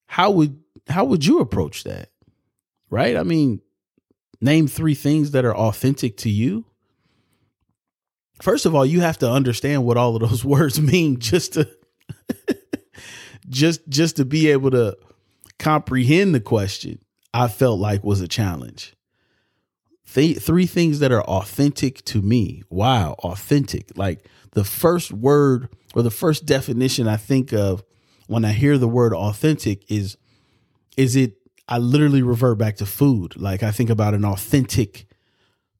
how 0.08 0.32
would 0.32 0.60
how 0.88 1.06
would 1.06 1.25
you 1.25 1.40
approach 1.40 1.84
that? 1.84 2.10
Right? 2.89 3.18
I 3.18 3.24
mean, 3.24 3.62
name 4.42 4.68
three 4.68 4.96
things 4.96 5.32
that 5.32 5.46
are 5.46 5.56
authentic 5.56 6.18
to 6.18 6.30
you. 6.30 6.65
First 8.42 8.65
of 8.65 8.75
all, 8.75 8.86
you 8.86 9.01
have 9.01 9.18
to 9.20 9.30
understand 9.30 9.86
what 9.86 9.98
all 9.98 10.15
of 10.15 10.30
those 10.30 10.46
words 10.46 10.80
mean 10.80 11.20
just 11.20 11.54
to 11.54 11.70
just 13.50 13.88
just 13.88 14.18
to 14.18 14.25
be 14.25 14.50
able 14.50 14.72
to 14.72 14.98
comprehend 15.58 16.36
the 16.36 16.39
question. 16.39 17.00
I 17.34 17.48
felt 17.48 17.80
like 17.80 18.04
was 18.04 18.22
a 18.22 18.27
challenge. 18.27 18.94
Th- 20.13 20.38
three 20.38 20.65
things 20.65 21.00
that 21.00 21.12
are 21.12 21.24
authentic 21.24 22.06
to 22.06 22.22
me. 22.22 22.63
Wow, 22.70 23.15
authentic. 23.20 23.98
Like 23.98 24.25
the 24.51 24.63
first 24.63 25.12
word 25.12 25.70
or 25.94 26.01
the 26.01 26.12
first 26.12 26.46
definition 26.46 27.08
I 27.08 27.18
think 27.18 27.51
of 27.51 27.84
when 28.27 28.46
I 28.46 28.54
hear 28.54 28.77
the 28.77 28.88
word 28.88 29.13
authentic 29.13 29.89
is 29.92 30.18
is 30.98 31.15
it 31.15 31.34
I 31.67 31.77
literally 31.79 32.22
revert 32.22 32.57
back 32.57 32.77
to 32.77 32.86
food. 32.86 33.38
Like 33.38 33.63
I 33.63 33.72
think 33.72 33.89
about 33.89 34.13
an 34.13 34.25
authentic 34.25 35.07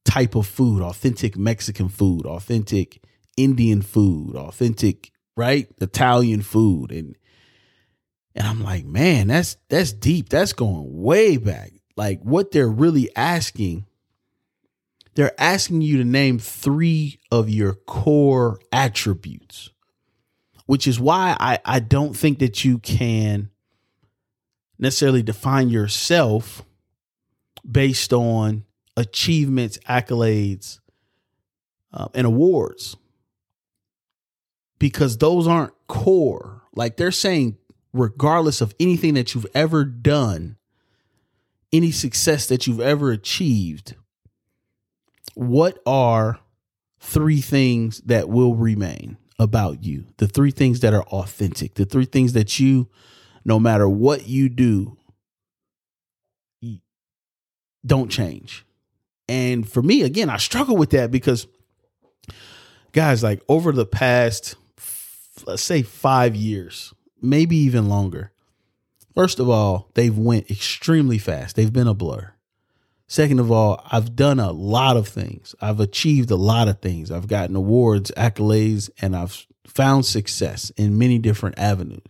type 0.04 0.34
of 0.34 0.46
food, 0.46 0.82
authentic 0.82 1.36
Mexican 1.36 1.88
food, 1.88 2.26
authentic 2.26 3.02
Indian 3.36 3.82
food, 3.82 4.34
authentic, 4.34 5.12
right? 5.36 5.68
Italian 5.80 6.42
food. 6.42 6.90
And 6.90 7.16
and 8.34 8.46
I'm 8.46 8.62
like, 8.62 8.84
man, 8.84 9.28
that's 9.28 9.56
that's 9.68 9.92
deep. 9.92 10.28
That's 10.28 10.52
going 10.52 10.84
way 11.02 11.36
back. 11.36 11.72
Like 11.96 12.20
what 12.20 12.50
they're 12.50 12.68
really 12.68 13.08
asking, 13.16 13.86
they're 15.14 15.38
asking 15.38 15.80
you 15.80 15.98
to 15.98 16.04
name 16.04 16.38
three 16.38 17.18
of 17.30 17.48
your 17.48 17.72
core 17.74 18.58
attributes, 18.70 19.70
which 20.66 20.86
is 20.86 21.00
why 21.00 21.36
I, 21.40 21.58
I 21.64 21.80
don't 21.80 22.14
think 22.14 22.40
that 22.40 22.64
you 22.64 22.78
can 22.78 23.50
necessarily 24.78 25.22
define 25.22 25.68
yourself 25.68 26.62
based 27.68 28.12
on 28.12 28.64
achievements, 28.96 29.78
accolades, 29.88 30.80
uh, 31.92 32.08
and 32.14 32.26
awards 32.26 32.96
because 34.78 35.18
those 35.18 35.46
aren't 35.46 35.72
core. 35.88 36.62
Like 36.74 36.96
they're 36.96 37.10
saying, 37.10 37.56
regardless 37.92 38.60
of 38.60 38.74
anything 38.78 39.14
that 39.14 39.34
you've 39.34 39.46
ever 39.54 39.84
done, 39.84 40.56
any 41.72 41.90
success 41.90 42.46
that 42.46 42.66
you've 42.66 42.80
ever 42.80 43.10
achieved, 43.10 43.94
what 45.34 45.78
are 45.86 46.40
three 47.00 47.40
things 47.40 48.00
that 48.02 48.28
will 48.28 48.54
remain 48.54 49.16
about 49.38 49.84
you? 49.84 50.06
The 50.18 50.28
three 50.28 50.50
things 50.50 50.80
that 50.80 50.94
are 50.94 51.04
authentic, 51.04 51.74
the 51.74 51.84
three 51.84 52.04
things 52.04 52.34
that 52.34 52.60
you, 52.60 52.88
no 53.46 53.60
matter 53.60 53.88
what 53.88 54.26
you 54.26 54.48
do, 54.48 54.98
don't 57.86 58.10
change. 58.10 58.66
And 59.28 59.68
for 59.68 59.80
me, 59.80 60.02
again, 60.02 60.28
I 60.28 60.36
struggle 60.36 60.76
with 60.76 60.90
that 60.90 61.12
because, 61.12 61.46
guys, 62.90 63.22
like 63.22 63.40
over 63.48 63.70
the 63.70 63.86
past, 63.86 64.56
let's 65.46 65.62
say 65.62 65.82
five 65.82 66.34
years, 66.34 66.92
maybe 67.22 67.56
even 67.56 67.88
longer. 67.88 68.32
First 69.14 69.38
of 69.38 69.48
all, 69.48 69.90
they've 69.94 70.18
went 70.18 70.50
extremely 70.50 71.18
fast. 71.18 71.54
They've 71.54 71.72
been 71.72 71.86
a 71.86 71.94
blur. 71.94 72.32
Second 73.06 73.38
of 73.38 73.52
all, 73.52 73.80
I've 73.92 74.16
done 74.16 74.40
a 74.40 74.50
lot 74.50 74.96
of 74.96 75.06
things. 75.06 75.54
I've 75.60 75.78
achieved 75.78 76.32
a 76.32 76.36
lot 76.36 76.66
of 76.66 76.80
things. 76.80 77.12
I've 77.12 77.28
gotten 77.28 77.54
awards, 77.54 78.10
accolades, 78.16 78.90
and 79.00 79.14
I've 79.14 79.46
found 79.68 80.04
success 80.04 80.70
in 80.70 80.98
many 80.98 81.20
different 81.20 81.60
avenues. 81.60 82.02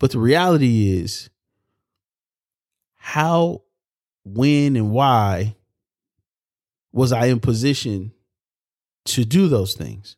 But 0.00 0.10
the 0.12 0.18
reality 0.18 0.98
is 0.98 1.30
how, 2.96 3.62
when, 4.24 4.74
and 4.74 4.90
why 4.90 5.56
was 6.90 7.12
I 7.12 7.26
in 7.26 7.38
position 7.38 8.12
to 9.04 9.24
do 9.24 9.46
those 9.46 9.74
things? 9.74 10.16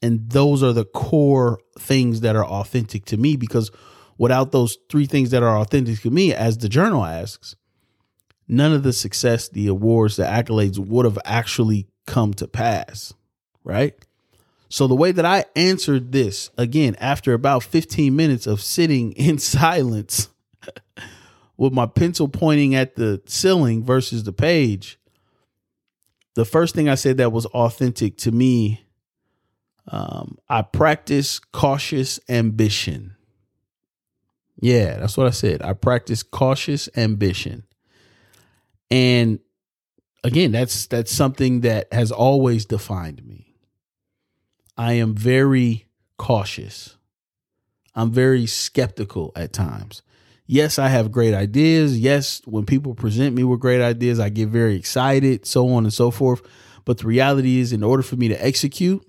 And 0.00 0.30
those 0.30 0.62
are 0.62 0.72
the 0.72 0.84
core 0.84 1.58
things 1.78 2.20
that 2.20 2.36
are 2.36 2.44
authentic 2.44 3.04
to 3.06 3.16
me 3.16 3.36
because 3.36 3.70
without 4.16 4.52
those 4.52 4.78
three 4.88 5.06
things 5.06 5.30
that 5.30 5.42
are 5.42 5.58
authentic 5.58 6.00
to 6.02 6.10
me, 6.10 6.32
as 6.32 6.58
the 6.58 6.68
journal 6.68 7.04
asks, 7.04 7.56
none 8.46 8.72
of 8.72 8.84
the 8.84 8.92
success, 8.92 9.48
the 9.48 9.66
awards, 9.66 10.16
the 10.16 10.22
accolades 10.22 10.78
would 10.78 11.04
have 11.04 11.18
actually 11.24 11.88
come 12.06 12.32
to 12.34 12.46
pass. 12.46 13.12
Right. 13.64 14.05
So 14.76 14.86
the 14.86 14.94
way 14.94 15.10
that 15.10 15.24
I 15.24 15.46
answered 15.56 16.12
this 16.12 16.50
again, 16.58 16.96
after 17.00 17.32
about 17.32 17.62
15 17.62 18.14
minutes 18.14 18.46
of 18.46 18.60
sitting 18.60 19.12
in 19.16 19.38
silence 19.38 20.28
with 21.56 21.72
my 21.72 21.86
pencil 21.86 22.28
pointing 22.28 22.74
at 22.74 22.94
the 22.94 23.22
ceiling 23.24 23.82
versus 23.82 24.24
the 24.24 24.34
page, 24.34 24.98
the 26.34 26.44
first 26.44 26.74
thing 26.74 26.90
I 26.90 26.94
said 26.94 27.16
that 27.16 27.32
was 27.32 27.46
authentic 27.46 28.18
to 28.18 28.30
me, 28.30 28.84
um, 29.90 30.36
I 30.46 30.60
practice 30.60 31.38
cautious 31.38 32.20
ambition. 32.28 33.16
Yeah, 34.60 34.98
that's 34.98 35.16
what 35.16 35.26
I 35.26 35.30
said. 35.30 35.62
I 35.62 35.72
practice 35.72 36.22
cautious 36.22 36.90
ambition. 36.98 37.62
And 38.90 39.38
again, 40.22 40.52
that's 40.52 40.86
that's 40.86 41.12
something 41.12 41.62
that 41.62 41.90
has 41.94 42.12
always 42.12 42.66
defined 42.66 43.24
me. 43.24 43.45
I 44.76 44.94
am 44.94 45.14
very 45.14 45.86
cautious. 46.18 46.96
I'm 47.94 48.10
very 48.10 48.46
skeptical 48.46 49.32
at 49.34 49.52
times 49.52 50.02
yes, 50.46 50.78
I 50.78 50.88
have 50.88 51.12
great 51.12 51.34
ideas. 51.34 51.98
Yes, 51.98 52.40
when 52.44 52.64
people 52.64 52.94
present 52.94 53.34
me 53.34 53.44
with 53.44 53.60
great 53.60 53.82
ideas, 53.82 54.18
I 54.20 54.28
get 54.28 54.48
very 54.48 54.76
excited, 54.76 55.46
so 55.46 55.68
on 55.70 55.84
and 55.84 55.92
so 55.92 56.10
forth. 56.10 56.42
But 56.84 56.98
the 56.98 57.06
reality 57.06 57.58
is, 57.58 57.72
in 57.72 57.82
order 57.82 58.02
for 58.02 58.16
me 58.16 58.28
to 58.28 58.44
execute, 58.44 59.06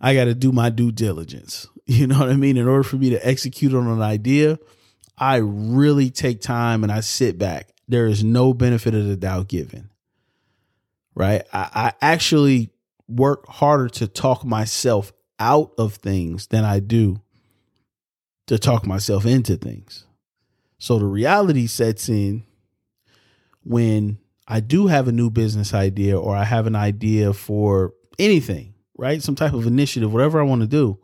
I 0.00 0.14
got 0.14 0.24
to 0.24 0.34
do 0.34 0.52
my 0.52 0.70
due 0.70 0.92
diligence. 0.92 1.66
You 1.86 2.06
know 2.06 2.20
what 2.20 2.28
I 2.28 2.36
mean? 2.36 2.56
In 2.56 2.68
order 2.68 2.84
for 2.84 2.94
me 2.94 3.10
to 3.10 3.26
execute 3.26 3.74
on 3.74 3.88
an 3.88 4.00
idea, 4.00 4.60
I 5.18 5.38
really 5.38 6.08
take 6.08 6.40
time 6.40 6.84
and 6.84 6.92
I 6.92 7.00
sit 7.00 7.36
back. 7.36 7.74
There 7.88 8.06
is 8.06 8.22
no 8.22 8.54
benefit 8.54 8.94
of 8.94 9.06
the 9.06 9.16
doubt 9.16 9.48
given. 9.48 9.90
Right? 11.16 11.42
I, 11.52 11.68
I 11.74 11.92
actually 12.00 12.69
work 13.10 13.46
harder 13.48 13.88
to 13.88 14.06
talk 14.06 14.44
myself 14.44 15.12
out 15.38 15.72
of 15.78 15.94
things 15.94 16.46
than 16.48 16.64
I 16.64 16.80
do 16.80 17.20
to 18.46 18.58
talk 18.58 18.86
myself 18.86 19.26
into 19.26 19.56
things. 19.56 20.06
So 20.78 20.98
the 20.98 21.06
reality 21.06 21.66
sets 21.66 22.08
in 22.08 22.44
when 23.62 24.18
I 24.46 24.60
do 24.60 24.86
have 24.88 25.08
a 25.08 25.12
new 25.12 25.30
business 25.30 25.74
idea 25.74 26.18
or 26.18 26.34
I 26.34 26.44
have 26.44 26.66
an 26.66 26.74
idea 26.74 27.32
for 27.32 27.94
anything, 28.18 28.74
right? 28.96 29.22
Some 29.22 29.34
type 29.34 29.52
of 29.52 29.66
initiative, 29.66 30.12
whatever 30.12 30.40
I 30.40 30.44
want 30.44 30.62
to 30.62 30.66
do. 30.66 30.98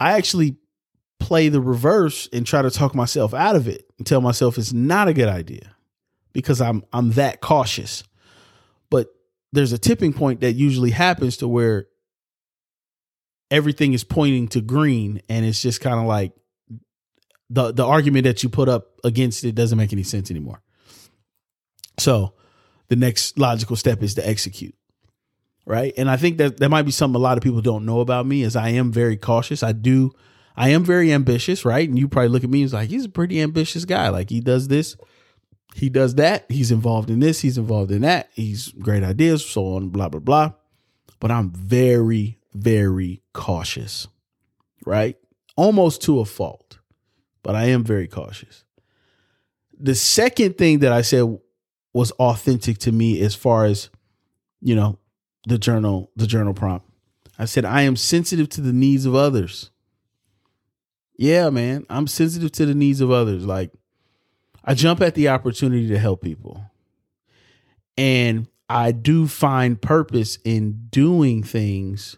I 0.00 0.12
actually 0.12 0.56
play 1.20 1.48
the 1.48 1.60
reverse 1.60 2.28
and 2.32 2.46
try 2.46 2.62
to 2.62 2.70
talk 2.70 2.94
myself 2.94 3.32
out 3.34 3.56
of 3.56 3.68
it 3.68 3.84
and 3.98 4.06
tell 4.06 4.20
myself 4.20 4.58
it's 4.58 4.72
not 4.72 5.08
a 5.08 5.14
good 5.14 5.28
idea 5.28 5.76
because 6.32 6.60
I'm 6.60 6.84
I'm 6.92 7.12
that 7.12 7.40
cautious. 7.40 8.02
There's 9.52 9.72
a 9.72 9.78
tipping 9.78 10.12
point 10.12 10.40
that 10.40 10.52
usually 10.54 10.90
happens 10.90 11.36
to 11.38 11.48
where 11.48 11.86
everything 13.50 13.92
is 13.92 14.04
pointing 14.04 14.48
to 14.48 14.60
green 14.62 15.22
and 15.28 15.44
it's 15.46 15.62
just 15.62 15.80
kind 15.80 16.00
of 16.00 16.06
like 16.06 16.32
the 17.50 17.72
the 17.72 17.84
argument 17.84 18.24
that 18.24 18.42
you 18.42 18.48
put 18.48 18.68
up 18.68 18.98
against 19.04 19.44
it 19.44 19.54
doesn't 19.54 19.78
make 19.78 19.92
any 19.92 20.02
sense 20.04 20.30
anymore. 20.30 20.62
So 21.98 22.34
the 22.88 22.96
next 22.96 23.38
logical 23.38 23.76
step 23.76 24.02
is 24.02 24.14
to 24.14 24.28
execute. 24.28 24.74
right? 25.66 25.92
And 25.96 26.10
I 26.10 26.16
think 26.16 26.38
that 26.38 26.58
that 26.58 26.68
might 26.68 26.82
be 26.82 26.90
something 26.92 27.16
a 27.16 27.18
lot 27.22 27.38
of 27.38 27.44
people 27.44 27.60
don't 27.60 27.86
know 27.86 28.00
about 28.00 28.26
me 28.26 28.42
is 28.42 28.56
I 28.56 28.70
am 28.70 28.92
very 28.92 29.16
cautious. 29.16 29.62
I 29.62 29.72
do 29.72 30.12
I 30.56 30.70
am 30.70 30.84
very 30.84 31.12
ambitious, 31.12 31.64
right? 31.64 31.88
And 31.88 31.98
you 31.98 32.08
probably 32.08 32.28
look 32.28 32.44
at 32.44 32.50
me 32.50 32.62
as 32.62 32.74
like 32.74 32.90
he's 32.90 33.04
a 33.06 33.10
pretty 33.10 33.40
ambitious 33.40 33.84
guy. 33.84 34.08
Like 34.08 34.30
he 34.30 34.40
does 34.40 34.68
this, 34.68 34.96
he 35.74 35.88
does 35.88 36.16
that, 36.16 36.44
he's 36.48 36.70
involved 36.70 37.10
in 37.10 37.20
this, 37.20 37.40
he's 37.40 37.58
involved 37.58 37.90
in 37.90 38.02
that, 38.02 38.30
he's 38.34 38.68
great 38.68 39.02
ideas, 39.02 39.44
so 39.44 39.74
on, 39.74 39.88
blah 39.88 40.08
blah 40.08 40.20
blah. 40.20 40.52
But 41.20 41.30
I'm 41.30 41.50
very 41.50 42.38
very 42.52 43.22
cautious, 43.32 44.08
right? 44.84 45.16
Almost 45.56 46.02
to 46.02 46.20
a 46.20 46.24
fault, 46.24 46.78
but 47.42 47.54
I 47.54 47.66
am 47.66 47.84
very 47.84 48.08
cautious. 48.08 48.64
The 49.78 49.94
second 49.94 50.58
thing 50.58 50.80
that 50.80 50.92
I 50.92 51.02
said 51.02 51.38
was 51.92 52.10
authentic 52.12 52.78
to 52.78 52.92
me 52.92 53.20
as 53.20 53.34
far 53.34 53.64
as 53.64 53.90
you 54.60 54.74
know 54.74 54.98
the 55.46 55.58
journal 55.58 56.10
the 56.16 56.26
journal 56.26 56.54
prompt 56.54 56.86
i 57.38 57.44
said 57.44 57.64
i 57.64 57.82
am 57.82 57.96
sensitive 57.96 58.48
to 58.48 58.60
the 58.60 58.72
needs 58.72 59.04
of 59.04 59.14
others 59.14 59.70
yeah 61.16 61.50
man 61.50 61.84
i'm 61.90 62.06
sensitive 62.06 62.52
to 62.52 62.64
the 62.64 62.74
needs 62.74 63.00
of 63.00 63.10
others 63.10 63.44
like 63.44 63.72
i 64.64 64.74
jump 64.74 65.00
at 65.00 65.14
the 65.14 65.28
opportunity 65.28 65.88
to 65.88 65.98
help 65.98 66.22
people. 66.22 66.64
And 67.96 68.48
i 68.68 68.92
do 68.92 69.26
find 69.26 69.80
purpose 69.80 70.38
in 70.44 70.86
doing 70.90 71.42
things. 71.42 72.16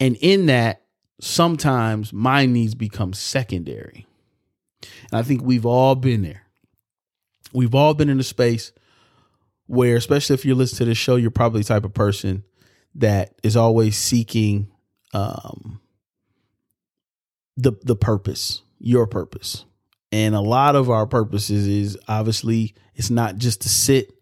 And 0.00 0.16
in 0.20 0.46
that 0.46 0.82
sometimes 1.20 2.12
my 2.12 2.46
needs 2.46 2.74
become 2.74 3.12
secondary. 3.12 4.06
And 5.10 5.18
i 5.18 5.22
think 5.22 5.42
we've 5.42 5.66
all 5.66 5.94
been 5.94 6.22
there. 6.22 6.42
We've 7.52 7.74
all 7.74 7.94
been 7.94 8.10
in 8.10 8.20
a 8.20 8.24
space 8.24 8.72
where, 9.66 9.96
especially 9.96 10.34
if 10.34 10.44
you're 10.44 10.56
listening 10.56 10.78
to 10.78 10.84
this 10.86 10.98
show, 10.98 11.16
you're 11.16 11.30
probably 11.30 11.60
the 11.60 11.68
type 11.68 11.84
of 11.84 11.94
person 11.94 12.42
that 12.96 13.34
is 13.42 13.56
always 13.56 13.96
seeking 13.96 14.70
um, 15.14 15.80
the 17.56 17.72
the 17.82 17.96
purpose, 17.96 18.62
your 18.78 19.06
purpose. 19.06 19.64
And 20.10 20.34
a 20.34 20.40
lot 20.40 20.76
of 20.76 20.90
our 20.90 21.06
purposes 21.06 21.66
is 21.66 21.98
obviously 22.08 22.74
it's 22.94 23.10
not 23.10 23.36
just 23.36 23.62
to 23.62 23.68
sit 23.68 24.12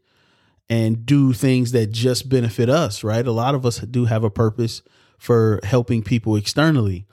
and 0.68 1.06
do 1.06 1.32
things 1.32 1.72
that 1.72 1.92
just 1.92 2.28
benefit 2.28 2.68
us, 2.68 3.04
right? 3.04 3.26
A 3.26 3.32
lot 3.32 3.54
of 3.54 3.64
us 3.64 3.78
do 3.78 4.04
have 4.06 4.24
a 4.24 4.30
purpose 4.30 4.82
for 5.18 5.60
helping 5.62 6.02
people 6.02 6.36
externally. 6.36 7.06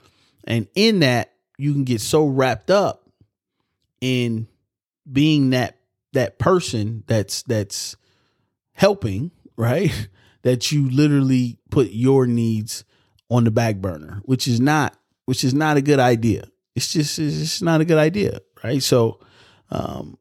And 0.44 0.66
in 0.74 1.00
that, 1.00 1.32
you 1.56 1.72
can 1.72 1.84
get 1.84 2.00
so 2.00 2.26
wrapped 2.26 2.70
up 2.70 3.08
in 4.00 4.48
being 5.10 5.50
that 5.50 5.78
that 6.12 6.38
person 6.38 7.04
that's 7.06 7.42
that's 7.44 7.96
helping, 8.72 9.30
right? 9.56 10.08
That 10.42 10.70
you 10.70 10.90
literally 10.90 11.56
put 11.70 11.92
your 11.92 12.26
needs 12.26 12.84
on 13.30 13.44
the 13.44 13.50
back 13.50 13.76
burner, 13.76 14.20
which 14.26 14.46
is 14.46 14.60
not 14.60 14.94
which 15.24 15.42
is 15.42 15.54
not 15.54 15.78
a 15.78 15.80
good 15.80 15.98
idea. 15.98 16.44
It's 16.74 16.92
just 16.92 17.18
it's 17.18 17.38
just 17.38 17.62
not 17.62 17.80
a 17.80 17.84
good 17.84 17.98
idea, 17.98 18.40
right? 18.62 18.82
So 18.82 19.20
um 19.70 20.18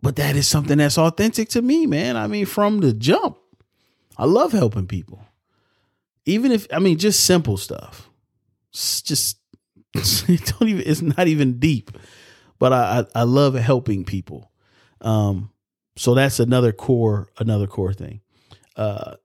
but 0.00 0.16
that 0.16 0.36
is 0.36 0.48
something 0.48 0.78
that's 0.78 0.98
authentic 0.98 1.48
to 1.50 1.62
me, 1.62 1.86
man. 1.86 2.16
I 2.16 2.26
mean, 2.26 2.46
from 2.46 2.80
the 2.80 2.92
jump. 2.92 3.38
I 4.18 4.24
love 4.24 4.52
helping 4.52 4.86
people. 4.86 5.24
Even 6.26 6.52
if 6.52 6.66
I 6.72 6.78
mean 6.78 6.98
just 6.98 7.24
simple 7.24 7.56
stuff. 7.56 8.10
It's 8.72 9.02
just 9.02 9.38
don't 9.94 10.68
even 10.68 10.84
it's 10.86 11.02
not 11.02 11.28
even 11.28 11.58
deep. 11.58 11.90
But 12.58 12.72
I, 12.72 13.00
I, 13.00 13.20
I 13.20 13.22
love 13.24 13.54
helping 13.54 14.04
people. 14.04 14.50
Um 15.00 15.50
so 15.96 16.14
that's 16.14 16.40
another 16.40 16.72
core, 16.72 17.28
another 17.38 17.66
core 17.66 17.92
thing. 17.92 18.20
Uh, 18.76 19.16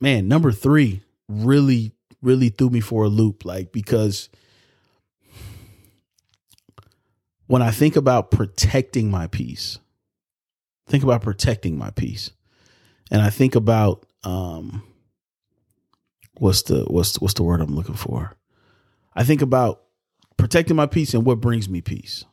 man, 0.00 0.28
number 0.28 0.50
three 0.52 1.02
really, 1.28 1.92
really 2.22 2.48
threw 2.48 2.70
me 2.70 2.80
for 2.80 3.04
a 3.04 3.08
loop, 3.08 3.44
like 3.44 3.72
because 3.72 4.28
when 7.48 7.62
I 7.62 7.70
think 7.72 7.96
about 7.96 8.30
protecting 8.30 9.10
my 9.10 9.26
peace, 9.26 9.78
think 10.86 11.02
about 11.02 11.22
protecting 11.22 11.76
my 11.76 11.90
peace, 11.90 12.30
and 13.10 13.20
I 13.20 13.30
think 13.30 13.56
about 13.56 14.06
um, 14.22 14.84
what's 16.36 16.62
the 16.62 16.84
what's 16.84 17.20
what's 17.20 17.34
the 17.34 17.42
word 17.42 17.60
I'm 17.60 17.74
looking 17.74 17.96
for? 17.96 18.36
I 19.14 19.24
think 19.24 19.42
about 19.42 19.82
protecting 20.36 20.76
my 20.76 20.86
peace 20.86 21.14
and 21.14 21.24
what 21.24 21.40
brings 21.40 21.68
me 21.68 21.80
peace, 21.80 22.24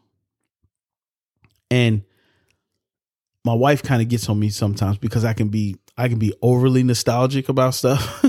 and 1.72 2.04
my 3.46 3.54
wife 3.54 3.82
kind 3.84 4.02
of 4.02 4.10
gets 4.10 4.28
on 4.28 4.38
me 4.38 4.50
sometimes 4.50 4.98
because 4.98 5.24
I 5.24 5.32
can 5.32 5.48
be 5.48 5.78
I 5.98 6.10
can 6.10 6.20
be 6.20 6.34
overly 6.42 6.84
nostalgic 6.84 7.48
about 7.48 7.74
stuff. 7.74 8.26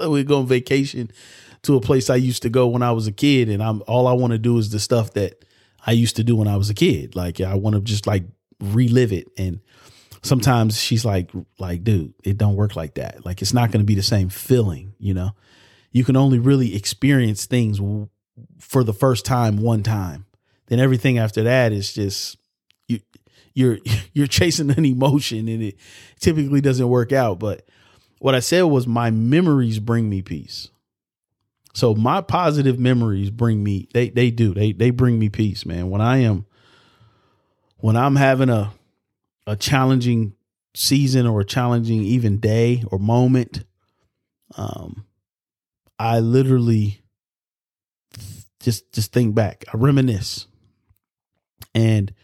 we 0.08 0.24
go 0.24 0.40
on 0.40 0.46
vacation 0.48 1.12
to 1.62 1.76
a 1.76 1.80
place 1.80 2.10
I 2.10 2.16
used 2.16 2.42
to 2.42 2.48
go 2.48 2.66
when 2.66 2.82
I 2.82 2.90
was 2.90 3.06
a 3.06 3.12
kid, 3.12 3.48
and 3.48 3.62
I'm 3.62 3.84
all 3.86 4.08
I 4.08 4.14
want 4.14 4.32
to 4.32 4.38
do 4.38 4.58
is 4.58 4.70
the 4.70 4.80
stuff 4.80 5.12
that 5.12 5.44
I 5.86 5.92
used 5.92 6.16
to 6.16 6.24
do 6.24 6.36
when 6.36 6.48
I 6.48 6.56
was 6.56 6.68
a 6.68 6.74
kid. 6.74 7.14
Like 7.14 7.40
I 7.40 7.54
want 7.54 7.76
to 7.76 7.80
just 7.80 8.06
like 8.06 8.24
relive 8.60 9.12
it. 9.12 9.28
And 9.38 9.60
sometimes 10.22 10.80
she's 10.80 11.04
like, 11.04 11.30
like, 11.58 11.84
dude, 11.84 12.12
it 12.24 12.36
don't 12.36 12.56
work 12.56 12.74
like 12.74 12.94
that. 12.94 13.24
Like 13.24 13.40
it's 13.40 13.54
not 13.54 13.70
going 13.70 13.80
to 13.80 13.86
be 13.86 13.94
the 13.94 14.02
same 14.02 14.28
feeling. 14.28 14.94
You 14.98 15.14
know, 15.14 15.30
you 15.92 16.04
can 16.04 16.16
only 16.16 16.38
really 16.38 16.74
experience 16.74 17.46
things 17.46 17.80
for 18.58 18.82
the 18.82 18.92
first 18.92 19.24
time 19.24 19.58
one 19.58 19.82
time. 19.82 20.26
Then 20.66 20.80
everything 20.80 21.18
after 21.18 21.44
that 21.44 21.72
is 21.72 21.92
just 21.92 22.36
you're 23.56 23.78
you're 24.12 24.26
chasing 24.26 24.70
an 24.70 24.84
emotion 24.84 25.48
and 25.48 25.62
it 25.62 25.76
typically 26.20 26.60
doesn't 26.60 26.88
work 26.88 27.12
out. 27.12 27.40
But 27.40 27.66
what 28.18 28.34
I 28.34 28.40
said 28.40 28.62
was 28.62 28.86
my 28.86 29.10
memories 29.10 29.80
bring 29.80 30.08
me 30.08 30.22
peace. 30.22 30.68
So 31.76 31.94
my 31.94 32.22
positive 32.22 32.78
memories 32.78 33.28
bring 33.28 33.62
me 33.62 33.86
they 33.92 34.08
they 34.08 34.30
do. 34.30 34.54
They 34.54 34.72
they 34.72 34.88
bring 34.88 35.18
me 35.18 35.28
peace, 35.28 35.66
man. 35.66 35.90
When 35.90 36.00
I 36.00 36.22
am 36.22 36.46
when 37.76 37.96
I'm 37.96 38.16
having 38.16 38.48
a 38.48 38.72
a 39.46 39.56
challenging 39.56 40.32
season 40.74 41.26
or 41.26 41.42
a 41.42 41.44
challenging 41.44 42.02
even 42.02 42.38
day 42.38 42.82
or 42.90 42.98
moment, 42.98 43.62
um 44.56 45.04
I 45.98 46.20
literally 46.20 47.02
just 48.60 48.90
just 48.94 49.12
think 49.12 49.34
back. 49.34 49.66
I 49.70 49.76
reminisce. 49.76 50.46
And 51.74 52.14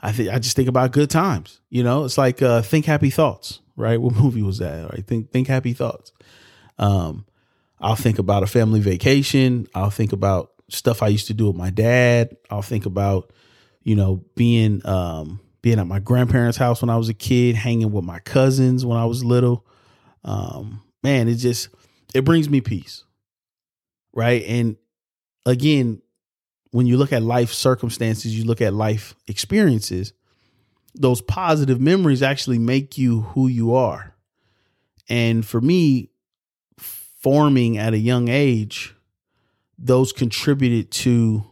I 0.00 0.12
think 0.12 0.30
I 0.30 0.38
just 0.38 0.54
think 0.54 0.68
about 0.68 0.92
good 0.92 1.10
times. 1.10 1.60
You 1.68 1.82
know, 1.82 2.04
it's 2.04 2.16
like 2.16 2.42
uh, 2.42 2.62
think 2.62 2.86
happy 2.86 3.10
thoughts, 3.10 3.60
right? 3.74 4.00
What 4.00 4.14
movie 4.22 4.42
was 4.42 4.58
that? 4.58 4.88
Right? 4.88 5.04
Think 5.04 5.32
think 5.32 5.48
happy 5.48 5.72
thoughts. 5.72 6.12
Um, 6.78 7.26
I'll 7.80 7.96
think 7.96 8.18
about 8.18 8.42
a 8.42 8.46
family 8.46 8.80
vacation. 8.80 9.66
I'll 9.74 9.90
think 9.90 10.12
about 10.12 10.52
stuff 10.68 11.02
I 11.02 11.08
used 11.08 11.28
to 11.28 11.34
do 11.34 11.46
with 11.46 11.56
my 11.56 11.70
dad. 11.70 12.36
I'll 12.50 12.62
think 12.62 12.86
about, 12.86 13.32
you 13.82 13.96
know, 13.96 14.24
being 14.36 14.82
um, 14.86 15.40
being 15.62 15.78
at 15.78 15.86
my 15.86 15.98
grandparents' 15.98 16.58
house 16.58 16.82
when 16.82 16.90
I 16.90 16.96
was 16.96 17.08
a 17.08 17.14
kid, 17.14 17.54
hanging 17.54 17.90
with 17.92 18.04
my 18.04 18.18
cousins 18.20 18.84
when 18.84 18.98
I 18.98 19.04
was 19.06 19.24
little. 19.24 19.66
Um, 20.24 20.82
man, 21.02 21.28
it 21.28 21.36
just 21.36 21.68
it 22.14 22.24
brings 22.24 22.48
me 22.48 22.60
peace, 22.60 23.04
right? 24.12 24.42
And 24.46 24.76
again, 25.46 26.02
when 26.72 26.86
you 26.86 26.96
look 26.96 27.12
at 27.12 27.22
life 27.22 27.52
circumstances, 27.52 28.36
you 28.36 28.44
look 28.44 28.60
at 28.60 28.74
life 28.74 29.14
experiences, 29.26 30.12
those 30.94 31.20
positive 31.20 31.80
memories 31.80 32.22
actually 32.22 32.58
make 32.58 32.98
you 32.98 33.22
who 33.22 33.48
you 33.48 33.74
are. 33.74 34.14
And 35.08 35.44
for 35.44 35.60
me, 35.60 36.09
forming 37.20 37.78
at 37.78 37.94
a 37.94 37.98
young 37.98 38.28
age, 38.28 38.94
those 39.78 40.12
contributed 40.12 40.90
to 40.90 41.44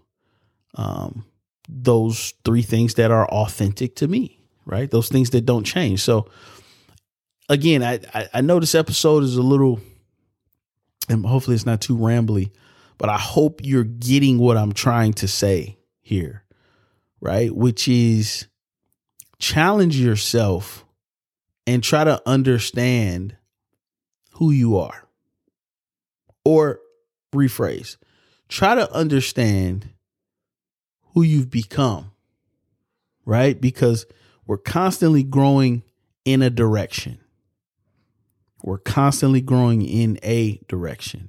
um, 0.75 1.25
those 1.69 2.35
three 2.45 2.63
things 2.63 2.95
that 2.95 3.11
are 3.11 3.27
authentic 3.29 3.97
to 3.97 4.09
me, 4.09 4.41
right? 4.65 4.91
Those 4.91 5.09
things 5.09 5.31
that 5.31 5.47
don't 5.47 5.65
change. 5.65 6.01
So, 6.03 6.29
again, 7.49 7.83
I, 7.83 8.01
I, 8.15 8.29
I 8.35 8.41
know 8.41 8.61
this 8.61 8.75
episode 8.75 9.23
is 9.23 9.37
a 9.37 9.43
little, 9.43 9.81
and 11.09 11.25
hopefully 11.25 11.55
it's 11.55 11.67
not 11.67 11.81
too 11.81 11.97
rambly 11.97 12.51
but 12.99 13.09
I 13.09 13.17
hope 13.17 13.61
you're 13.63 13.85
getting 13.85 14.39
what 14.39 14.57
I'm 14.57 14.73
trying 14.73 15.15
to 15.15 15.29
say 15.29 15.79
here, 16.01 16.45
right? 17.21 17.55
Which 17.55 17.87
is 17.89 18.49
challenge 19.39 19.97
yourself 19.97 20.85
and 21.67 21.83
try 21.83 22.03
to 22.03 22.21
understand 22.27 23.37
who 24.33 24.51
you 24.51 24.77
are. 24.77 25.08
Or 26.49 26.81
rephrase, 27.35 27.99
try 28.49 28.75
to 28.75 28.91
understand 28.91 29.91
who 31.13 31.21
you've 31.21 31.51
become, 31.51 32.13
right? 33.27 33.61
Because 33.61 34.07
we're 34.47 34.57
constantly 34.57 35.23
growing 35.23 35.83
in 36.25 36.41
a 36.41 36.49
direction. 36.49 37.19
We're 38.65 38.79
constantly 38.79 39.43
growing 39.43 39.83
in 39.83 40.19
a 40.23 40.59
direction 40.69 41.29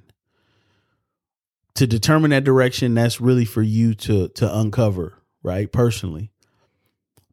to 1.74 1.86
determine 1.86 2.30
that 2.30 2.44
direction 2.44 2.94
that's 2.94 3.20
really 3.20 3.44
for 3.44 3.62
you 3.62 3.92
to 3.94 4.28
to 4.28 4.58
uncover 4.58 5.14
right 5.42 5.70
personally 5.70 6.30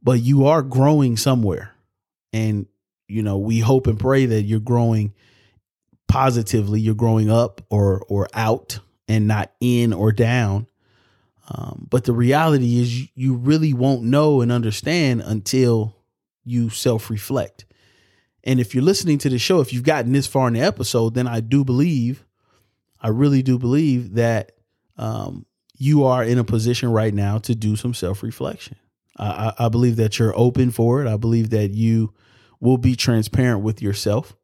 but 0.02 0.22
you 0.22 0.46
are 0.46 0.62
growing 0.62 1.18
somewhere 1.18 1.74
and 2.32 2.68
you 3.08 3.24
know, 3.24 3.38
we 3.38 3.60
hope 3.60 3.88
and 3.88 4.00
pray 4.00 4.26
that 4.26 4.44
you're 4.44 4.60
growing 4.60 5.14
positively, 6.08 6.80
you're 6.80 6.96
growing 6.96 7.30
up 7.30 7.62
or 7.70 8.04
or 8.08 8.28
out 8.34 8.80
and 9.08 9.28
not 9.28 9.52
in 9.60 9.94
or 9.94 10.12
down. 10.12 10.68
Um, 11.50 11.88
but 11.90 12.04
the 12.04 12.14
reality 12.14 12.80
is, 12.80 13.00
you, 13.00 13.08
you 13.16 13.36
really 13.36 13.74
won't 13.74 14.04
know 14.04 14.42
and 14.42 14.52
understand 14.52 15.22
until 15.22 15.96
you 16.44 16.70
self 16.70 17.10
reflect. 17.10 17.66
And 18.44 18.60
if 18.60 18.74
you're 18.74 18.84
listening 18.84 19.18
to 19.20 19.30
the 19.30 19.38
show, 19.38 19.60
if 19.60 19.74
you've 19.74 19.84
gotten 19.84 20.14
this 20.14 20.28
far 20.28 20.48
in 20.48 20.54
the 20.54 20.62
episode, 20.62 21.14
then 21.14 21.28
I 21.28 21.42
do 21.42 21.66
believe, 21.66 22.26
I 23.02 23.10
really 23.10 23.44
do 23.44 23.60
believe 23.60 24.14
that 24.16 24.54
um, 24.98 25.46
you 25.78 26.06
are 26.06 26.24
in 26.24 26.38
a 26.38 26.46
position 26.46 26.90
right 26.90 27.14
now 27.14 27.40
to 27.40 27.54
do 27.54 27.76
some 27.76 27.94
self 27.94 28.24
reflection. 28.24 28.78
I, 29.18 29.54
I 29.58 29.70
believe 29.70 29.98
that 29.98 30.18
you're 30.18 30.38
open 30.38 30.72
for 30.72 31.02
it. 31.02 31.08
I 31.08 31.18
believe 31.18 31.50
that 31.50 31.72
you 31.72 32.14
will 32.60 32.78
be 32.78 32.96
transparent 32.96 33.62
with 33.62 33.82
yourself, 33.82 34.36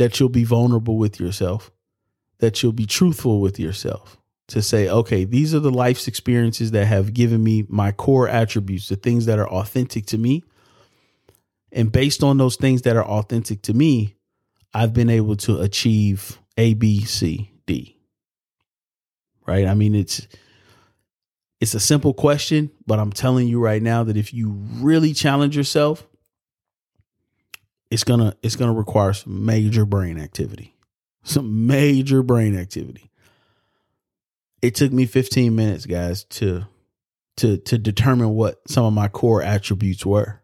that 0.00 0.18
you'll 0.18 0.30
be 0.30 0.44
vulnerable 0.44 0.96
with 0.96 1.20
yourself, 1.20 1.70
that 2.38 2.62
you'll 2.62 2.72
be 2.72 2.86
truthful 2.86 3.38
with 3.38 3.60
yourself 3.60 4.16
to 4.48 4.62
say, 4.62 4.88
okay, 4.88 5.24
these 5.24 5.54
are 5.54 5.60
the 5.60 5.70
life's 5.70 6.08
experiences 6.08 6.70
that 6.70 6.86
have 6.86 7.12
given 7.12 7.44
me 7.44 7.66
my 7.68 7.92
core 7.92 8.26
attributes, 8.26 8.88
the 8.88 8.96
things 8.96 9.26
that 9.26 9.38
are 9.38 9.48
authentic 9.48 10.06
to 10.06 10.16
me. 10.16 10.42
And 11.70 11.92
based 11.92 12.22
on 12.22 12.38
those 12.38 12.56
things 12.56 12.80
that 12.82 12.96
are 12.96 13.04
authentic 13.04 13.60
to 13.64 13.74
me, 13.74 14.16
I've 14.72 14.94
been 14.94 15.10
able 15.10 15.36
to 15.36 15.60
achieve 15.60 16.40
A, 16.56 16.72
B, 16.72 17.04
C, 17.04 17.52
D. 17.66 17.98
Right? 19.46 19.66
I 19.66 19.74
mean, 19.74 19.94
it's 19.94 20.26
it's 21.60 21.74
a 21.74 21.80
simple 21.80 22.14
question, 22.14 22.70
but 22.86 22.98
I'm 22.98 23.12
telling 23.12 23.48
you 23.48 23.60
right 23.60 23.82
now 23.82 24.04
that 24.04 24.16
if 24.16 24.32
you 24.32 24.52
really 24.76 25.12
challenge 25.12 25.54
yourself, 25.54 26.06
it's 27.90 28.04
gonna 28.04 28.34
it's 28.42 28.56
gonna 28.56 28.72
require 28.72 29.12
some 29.12 29.44
major 29.44 29.84
brain 29.84 30.18
activity. 30.18 30.76
Some 31.22 31.66
major 31.66 32.22
brain 32.22 32.56
activity. 32.56 33.10
It 34.62 34.74
took 34.74 34.92
me 34.92 35.06
15 35.06 35.54
minutes, 35.54 35.86
guys, 35.86 36.24
to 36.24 36.66
to 37.38 37.56
to 37.58 37.78
determine 37.78 38.30
what 38.30 38.60
some 38.68 38.84
of 38.84 38.92
my 38.92 39.08
core 39.08 39.42
attributes 39.42 40.06
were. 40.06 40.40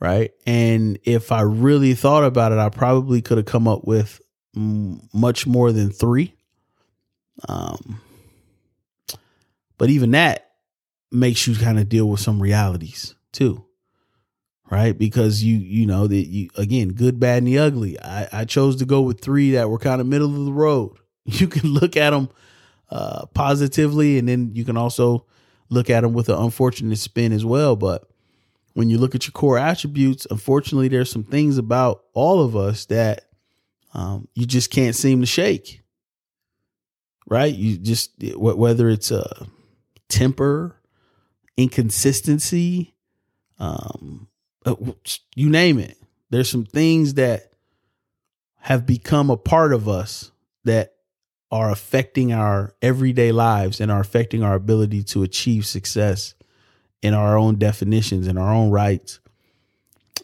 Right? 0.00 0.32
And 0.46 0.98
if 1.04 1.30
I 1.30 1.42
really 1.42 1.94
thought 1.94 2.24
about 2.24 2.50
it, 2.52 2.58
I 2.58 2.70
probably 2.70 3.22
could 3.22 3.38
have 3.38 3.46
come 3.46 3.68
up 3.68 3.84
with 3.84 4.20
much 4.54 5.46
more 5.46 5.72
than 5.72 5.90
3. 5.90 6.34
Um 7.48 8.00
but 9.78 9.90
even 9.90 10.12
that 10.12 10.48
makes 11.10 11.46
you 11.46 11.56
kind 11.56 11.78
of 11.78 11.88
deal 11.88 12.08
with 12.08 12.20
some 12.20 12.40
realities 12.40 13.14
too. 13.32 13.64
Right? 14.72 14.96
Because 14.96 15.42
you, 15.42 15.58
you 15.58 15.84
know, 15.86 16.06
that 16.06 16.16
you 16.16 16.48
again, 16.56 16.94
good, 16.94 17.20
bad, 17.20 17.38
and 17.38 17.46
the 17.46 17.58
ugly. 17.58 18.00
I, 18.00 18.26
I 18.32 18.44
chose 18.46 18.76
to 18.76 18.86
go 18.86 19.02
with 19.02 19.20
three 19.20 19.50
that 19.50 19.68
were 19.68 19.78
kind 19.78 20.00
of 20.00 20.06
middle 20.06 20.34
of 20.34 20.46
the 20.46 20.52
road. 20.52 20.96
You 21.24 21.46
can 21.46 21.68
look 21.68 21.94
at 21.96 22.10
them 22.10 22.30
uh, 22.90 23.26
positively, 23.26 24.18
and 24.18 24.26
then 24.26 24.52
you 24.54 24.64
can 24.64 24.78
also 24.78 25.26
look 25.68 25.88
at 25.90 26.00
them 26.00 26.14
with 26.14 26.30
an 26.30 26.36
unfortunate 26.36 26.96
spin 26.96 27.32
as 27.32 27.44
well. 27.44 27.76
But 27.76 28.08
when 28.72 28.88
you 28.88 28.98
look 28.98 29.14
at 29.14 29.26
your 29.26 29.32
core 29.32 29.58
attributes, 29.58 30.26
unfortunately, 30.30 30.88
there's 30.88 31.12
some 31.12 31.22
things 31.22 31.58
about 31.58 32.02
all 32.14 32.42
of 32.42 32.56
us 32.56 32.86
that 32.86 33.26
um, 33.94 34.26
you 34.34 34.46
just 34.46 34.70
can't 34.70 34.96
seem 34.96 35.20
to 35.20 35.26
shake. 35.26 35.82
Right? 37.28 37.54
You 37.54 37.76
just 37.76 38.10
whether 38.34 38.88
it's 38.88 39.10
a 39.10 39.46
temper, 40.08 40.80
inconsistency, 41.56 42.94
um, 43.60 44.28
uh, 44.28 44.31
you 45.34 45.50
name 45.50 45.78
it. 45.78 45.96
There's 46.30 46.50
some 46.50 46.64
things 46.64 47.14
that 47.14 47.52
have 48.60 48.86
become 48.86 49.28
a 49.30 49.36
part 49.36 49.72
of 49.72 49.88
us 49.88 50.30
that 50.64 50.94
are 51.50 51.70
affecting 51.70 52.32
our 52.32 52.74
everyday 52.80 53.32
lives 53.32 53.80
and 53.80 53.90
are 53.90 54.00
affecting 54.00 54.42
our 54.42 54.54
ability 54.54 55.02
to 55.02 55.22
achieve 55.22 55.66
success 55.66 56.34
in 57.02 57.12
our 57.12 57.36
own 57.36 57.56
definitions 57.56 58.26
and 58.26 58.38
our 58.38 58.54
own 58.54 58.70
rights 58.70 59.20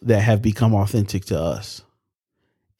that 0.01 0.21
have 0.21 0.41
become 0.41 0.75
authentic 0.75 1.25
to 1.27 1.39
us. 1.39 1.83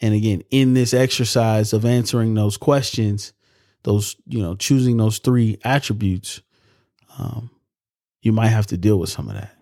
And 0.01 0.15
again, 0.15 0.43
in 0.51 0.75
this 0.75 0.95
exercise 0.95 1.73
of 1.73 1.85
answering 1.85 2.35
those 2.35 2.57
questions, 2.57 3.33
those, 3.83 4.17
you 4.27 4.41
know, 4.41 4.55
choosing 4.55 4.97
those 4.97 5.19
three 5.19 5.59
attributes, 5.65 6.41
um, 7.19 7.51
you 8.23 8.33
might 8.33 8.49
have 8.49 8.69
to 8.69 8.77
deal 8.77 8.99
with 8.99 9.11
some 9.11 9.29
of 9.29 9.35
that, 9.35 9.55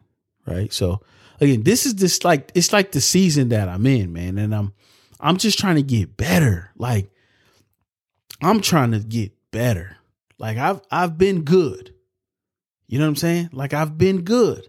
right? 0.46 0.72
So 0.72 1.00
again, 1.40 1.62
this 1.62 1.86
is 1.86 1.94
just 1.94 2.24
like 2.24 2.50
it's 2.54 2.72
like 2.72 2.92
the 2.92 3.00
season 3.00 3.50
that 3.50 3.68
I'm 3.68 3.86
in, 3.86 4.12
man, 4.12 4.38
and 4.38 4.54
I'm 4.54 4.72
I'm 5.20 5.36
just 5.36 5.58
trying 5.58 5.76
to 5.76 5.82
get 5.82 6.16
better. 6.16 6.70
Like 6.76 7.10
I'm 8.42 8.60
trying 8.60 8.92
to 8.92 9.00
get 9.00 9.32
better. 9.50 9.96
Like 10.38 10.58
I've 10.58 10.80
I've 10.90 11.18
been 11.18 11.42
good. 11.42 11.94
You 12.88 12.98
know 12.98 13.04
what 13.04 13.10
I'm 13.10 13.16
saying? 13.16 13.50
Like 13.52 13.74
I've 13.74 13.98
been 13.98 14.22
good. 14.22 14.66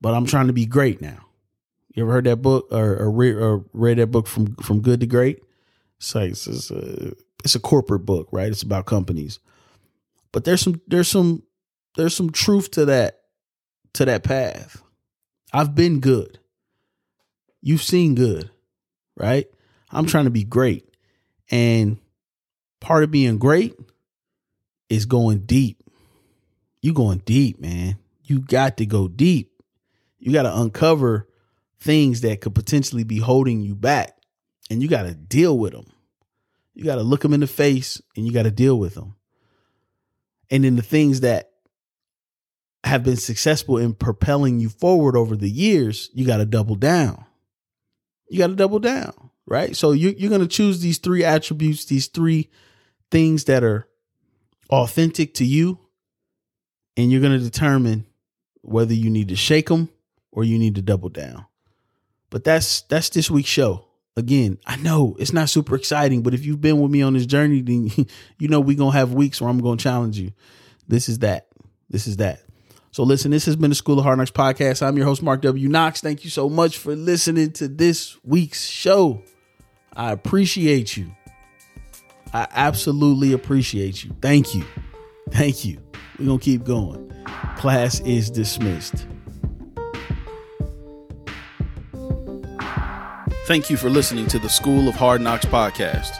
But 0.00 0.14
I'm 0.14 0.26
trying 0.26 0.46
to 0.46 0.52
be 0.52 0.66
great 0.66 1.00
now. 1.00 1.26
You 1.94 2.04
ever 2.04 2.12
heard 2.12 2.24
that 2.24 2.40
book 2.40 2.68
or, 2.70 2.96
or, 2.96 3.10
read, 3.10 3.34
or 3.34 3.64
read 3.72 3.98
that 3.98 4.06
book 4.06 4.26
from 4.26 4.54
from 4.56 4.80
good 4.80 5.00
to 5.00 5.06
great? 5.06 5.42
It's 5.98 6.14
like 6.14 6.30
it's, 6.30 6.46
it's, 6.46 6.70
a, 6.70 7.12
it's 7.44 7.54
a 7.54 7.60
corporate 7.60 8.06
book, 8.06 8.28
right? 8.32 8.48
It's 8.48 8.62
about 8.62 8.86
companies. 8.86 9.38
But 10.32 10.44
there's 10.44 10.62
some 10.62 10.80
there's 10.86 11.08
some 11.08 11.42
there's 11.96 12.16
some 12.16 12.30
truth 12.30 12.70
to 12.72 12.84
that 12.86 13.20
to 13.94 14.04
that 14.04 14.22
path. 14.22 14.82
I've 15.52 15.74
been 15.74 16.00
good. 16.00 16.38
You've 17.62 17.82
seen 17.82 18.14
good, 18.14 18.50
right? 19.16 19.46
I'm 19.90 20.06
trying 20.06 20.24
to 20.24 20.30
be 20.30 20.44
great. 20.44 20.88
And 21.50 21.98
part 22.80 23.04
of 23.04 23.10
being 23.10 23.38
great 23.38 23.74
is 24.88 25.06
going 25.06 25.40
deep. 25.40 25.82
You 26.80 26.94
going 26.94 27.22
deep, 27.24 27.60
man. 27.60 27.98
You 28.24 28.40
got 28.40 28.76
to 28.78 28.86
go 28.86 29.08
deep. 29.08 29.52
You 30.18 30.32
got 30.32 30.42
to 30.42 30.56
uncover 30.60 31.28
things 31.80 32.20
that 32.20 32.40
could 32.40 32.54
potentially 32.54 33.04
be 33.04 33.18
holding 33.18 33.60
you 33.60 33.74
back 33.74 34.16
and 34.70 34.82
you 34.82 34.88
got 34.88 35.02
to 35.02 35.14
deal 35.14 35.58
with 35.58 35.72
them. 35.72 35.86
You 36.74 36.84
got 36.84 36.96
to 36.96 37.02
look 37.02 37.22
them 37.22 37.34
in 37.34 37.40
the 37.40 37.46
face 37.46 38.00
and 38.16 38.26
you 38.26 38.32
got 38.32 38.44
to 38.44 38.50
deal 38.50 38.78
with 38.78 38.94
them 38.94 39.16
and 40.50 40.64
then 40.64 40.76
the 40.76 40.82
things 40.82 41.20
that 41.20 41.49
have 42.84 43.04
been 43.04 43.16
successful 43.16 43.78
in 43.78 43.94
propelling 43.94 44.58
you 44.58 44.68
forward 44.68 45.16
over 45.16 45.36
the 45.36 45.50
years, 45.50 46.10
you 46.14 46.26
got 46.26 46.38
to 46.38 46.46
double 46.46 46.76
down. 46.76 47.24
You 48.28 48.38
got 48.38 48.48
to 48.48 48.54
double 48.54 48.78
down, 48.78 49.12
right? 49.46 49.76
So 49.76 49.92
you, 49.92 50.14
you're 50.16 50.30
going 50.30 50.40
to 50.40 50.46
choose 50.46 50.80
these 50.80 50.98
three 50.98 51.24
attributes, 51.24 51.84
these 51.84 52.06
three 52.06 52.48
things 53.10 53.44
that 53.44 53.64
are 53.64 53.88
authentic 54.70 55.34
to 55.34 55.44
you, 55.44 55.78
and 56.96 57.10
you're 57.10 57.20
going 57.20 57.38
to 57.38 57.44
determine 57.44 58.06
whether 58.62 58.94
you 58.94 59.10
need 59.10 59.28
to 59.28 59.36
shake 59.36 59.68
them 59.68 59.88
or 60.30 60.44
you 60.44 60.58
need 60.58 60.76
to 60.76 60.82
double 60.82 61.08
down. 61.08 61.46
But 62.30 62.44
that's 62.44 62.82
that's 62.82 63.08
this 63.08 63.30
week's 63.30 63.48
show 63.48 63.90
again, 64.16 64.58
I 64.66 64.76
know 64.76 65.16
it's 65.18 65.32
not 65.32 65.48
super 65.48 65.74
exciting, 65.74 66.22
but 66.22 66.34
if 66.34 66.44
you've 66.44 66.60
been 66.60 66.80
with 66.80 66.90
me 66.90 67.02
on 67.02 67.14
this 67.14 67.26
journey, 67.26 67.60
then 67.60 67.90
you 68.38 68.48
know 68.48 68.60
we're 68.60 68.76
gonna 68.76 68.96
have 68.96 69.12
weeks 69.12 69.40
where 69.40 69.50
I'm 69.50 69.60
gonna 69.60 69.76
challenge 69.76 70.18
you. 70.18 70.32
This 70.86 71.08
is 71.08 71.20
that. 71.20 71.48
This 71.88 72.06
is 72.06 72.18
that. 72.18 72.42
So 72.92 73.04
listen, 73.04 73.30
this 73.30 73.46
has 73.46 73.54
been 73.54 73.70
the 73.70 73.76
School 73.76 73.98
of 73.98 74.04
Hard 74.04 74.18
Knocks 74.18 74.32
podcast. 74.32 74.84
I'm 74.84 74.96
your 74.96 75.06
host, 75.06 75.22
Mark 75.22 75.42
W. 75.42 75.68
Knox. 75.68 76.00
Thank 76.00 76.24
you 76.24 76.30
so 76.30 76.48
much 76.48 76.76
for 76.76 76.96
listening 76.96 77.52
to 77.52 77.68
this 77.68 78.18
week's 78.24 78.66
show. 78.66 79.22
I 79.94 80.10
appreciate 80.10 80.96
you. 80.96 81.14
I 82.32 82.48
absolutely 82.50 83.32
appreciate 83.32 84.02
you. 84.02 84.10
Thank 84.20 84.56
you. 84.56 84.64
Thank 85.30 85.64
you. 85.64 85.80
We're 86.18 86.26
gonna 86.26 86.38
keep 86.40 86.64
going. 86.64 87.12
Class 87.56 88.00
is 88.00 88.28
dismissed. 88.28 89.06
Thank 93.46 93.70
you 93.70 93.76
for 93.76 93.88
listening 93.88 94.26
to 94.28 94.38
the 94.40 94.48
School 94.48 94.88
of 94.88 94.96
Hard 94.96 95.20
Knocks 95.20 95.44
podcast. 95.44 96.16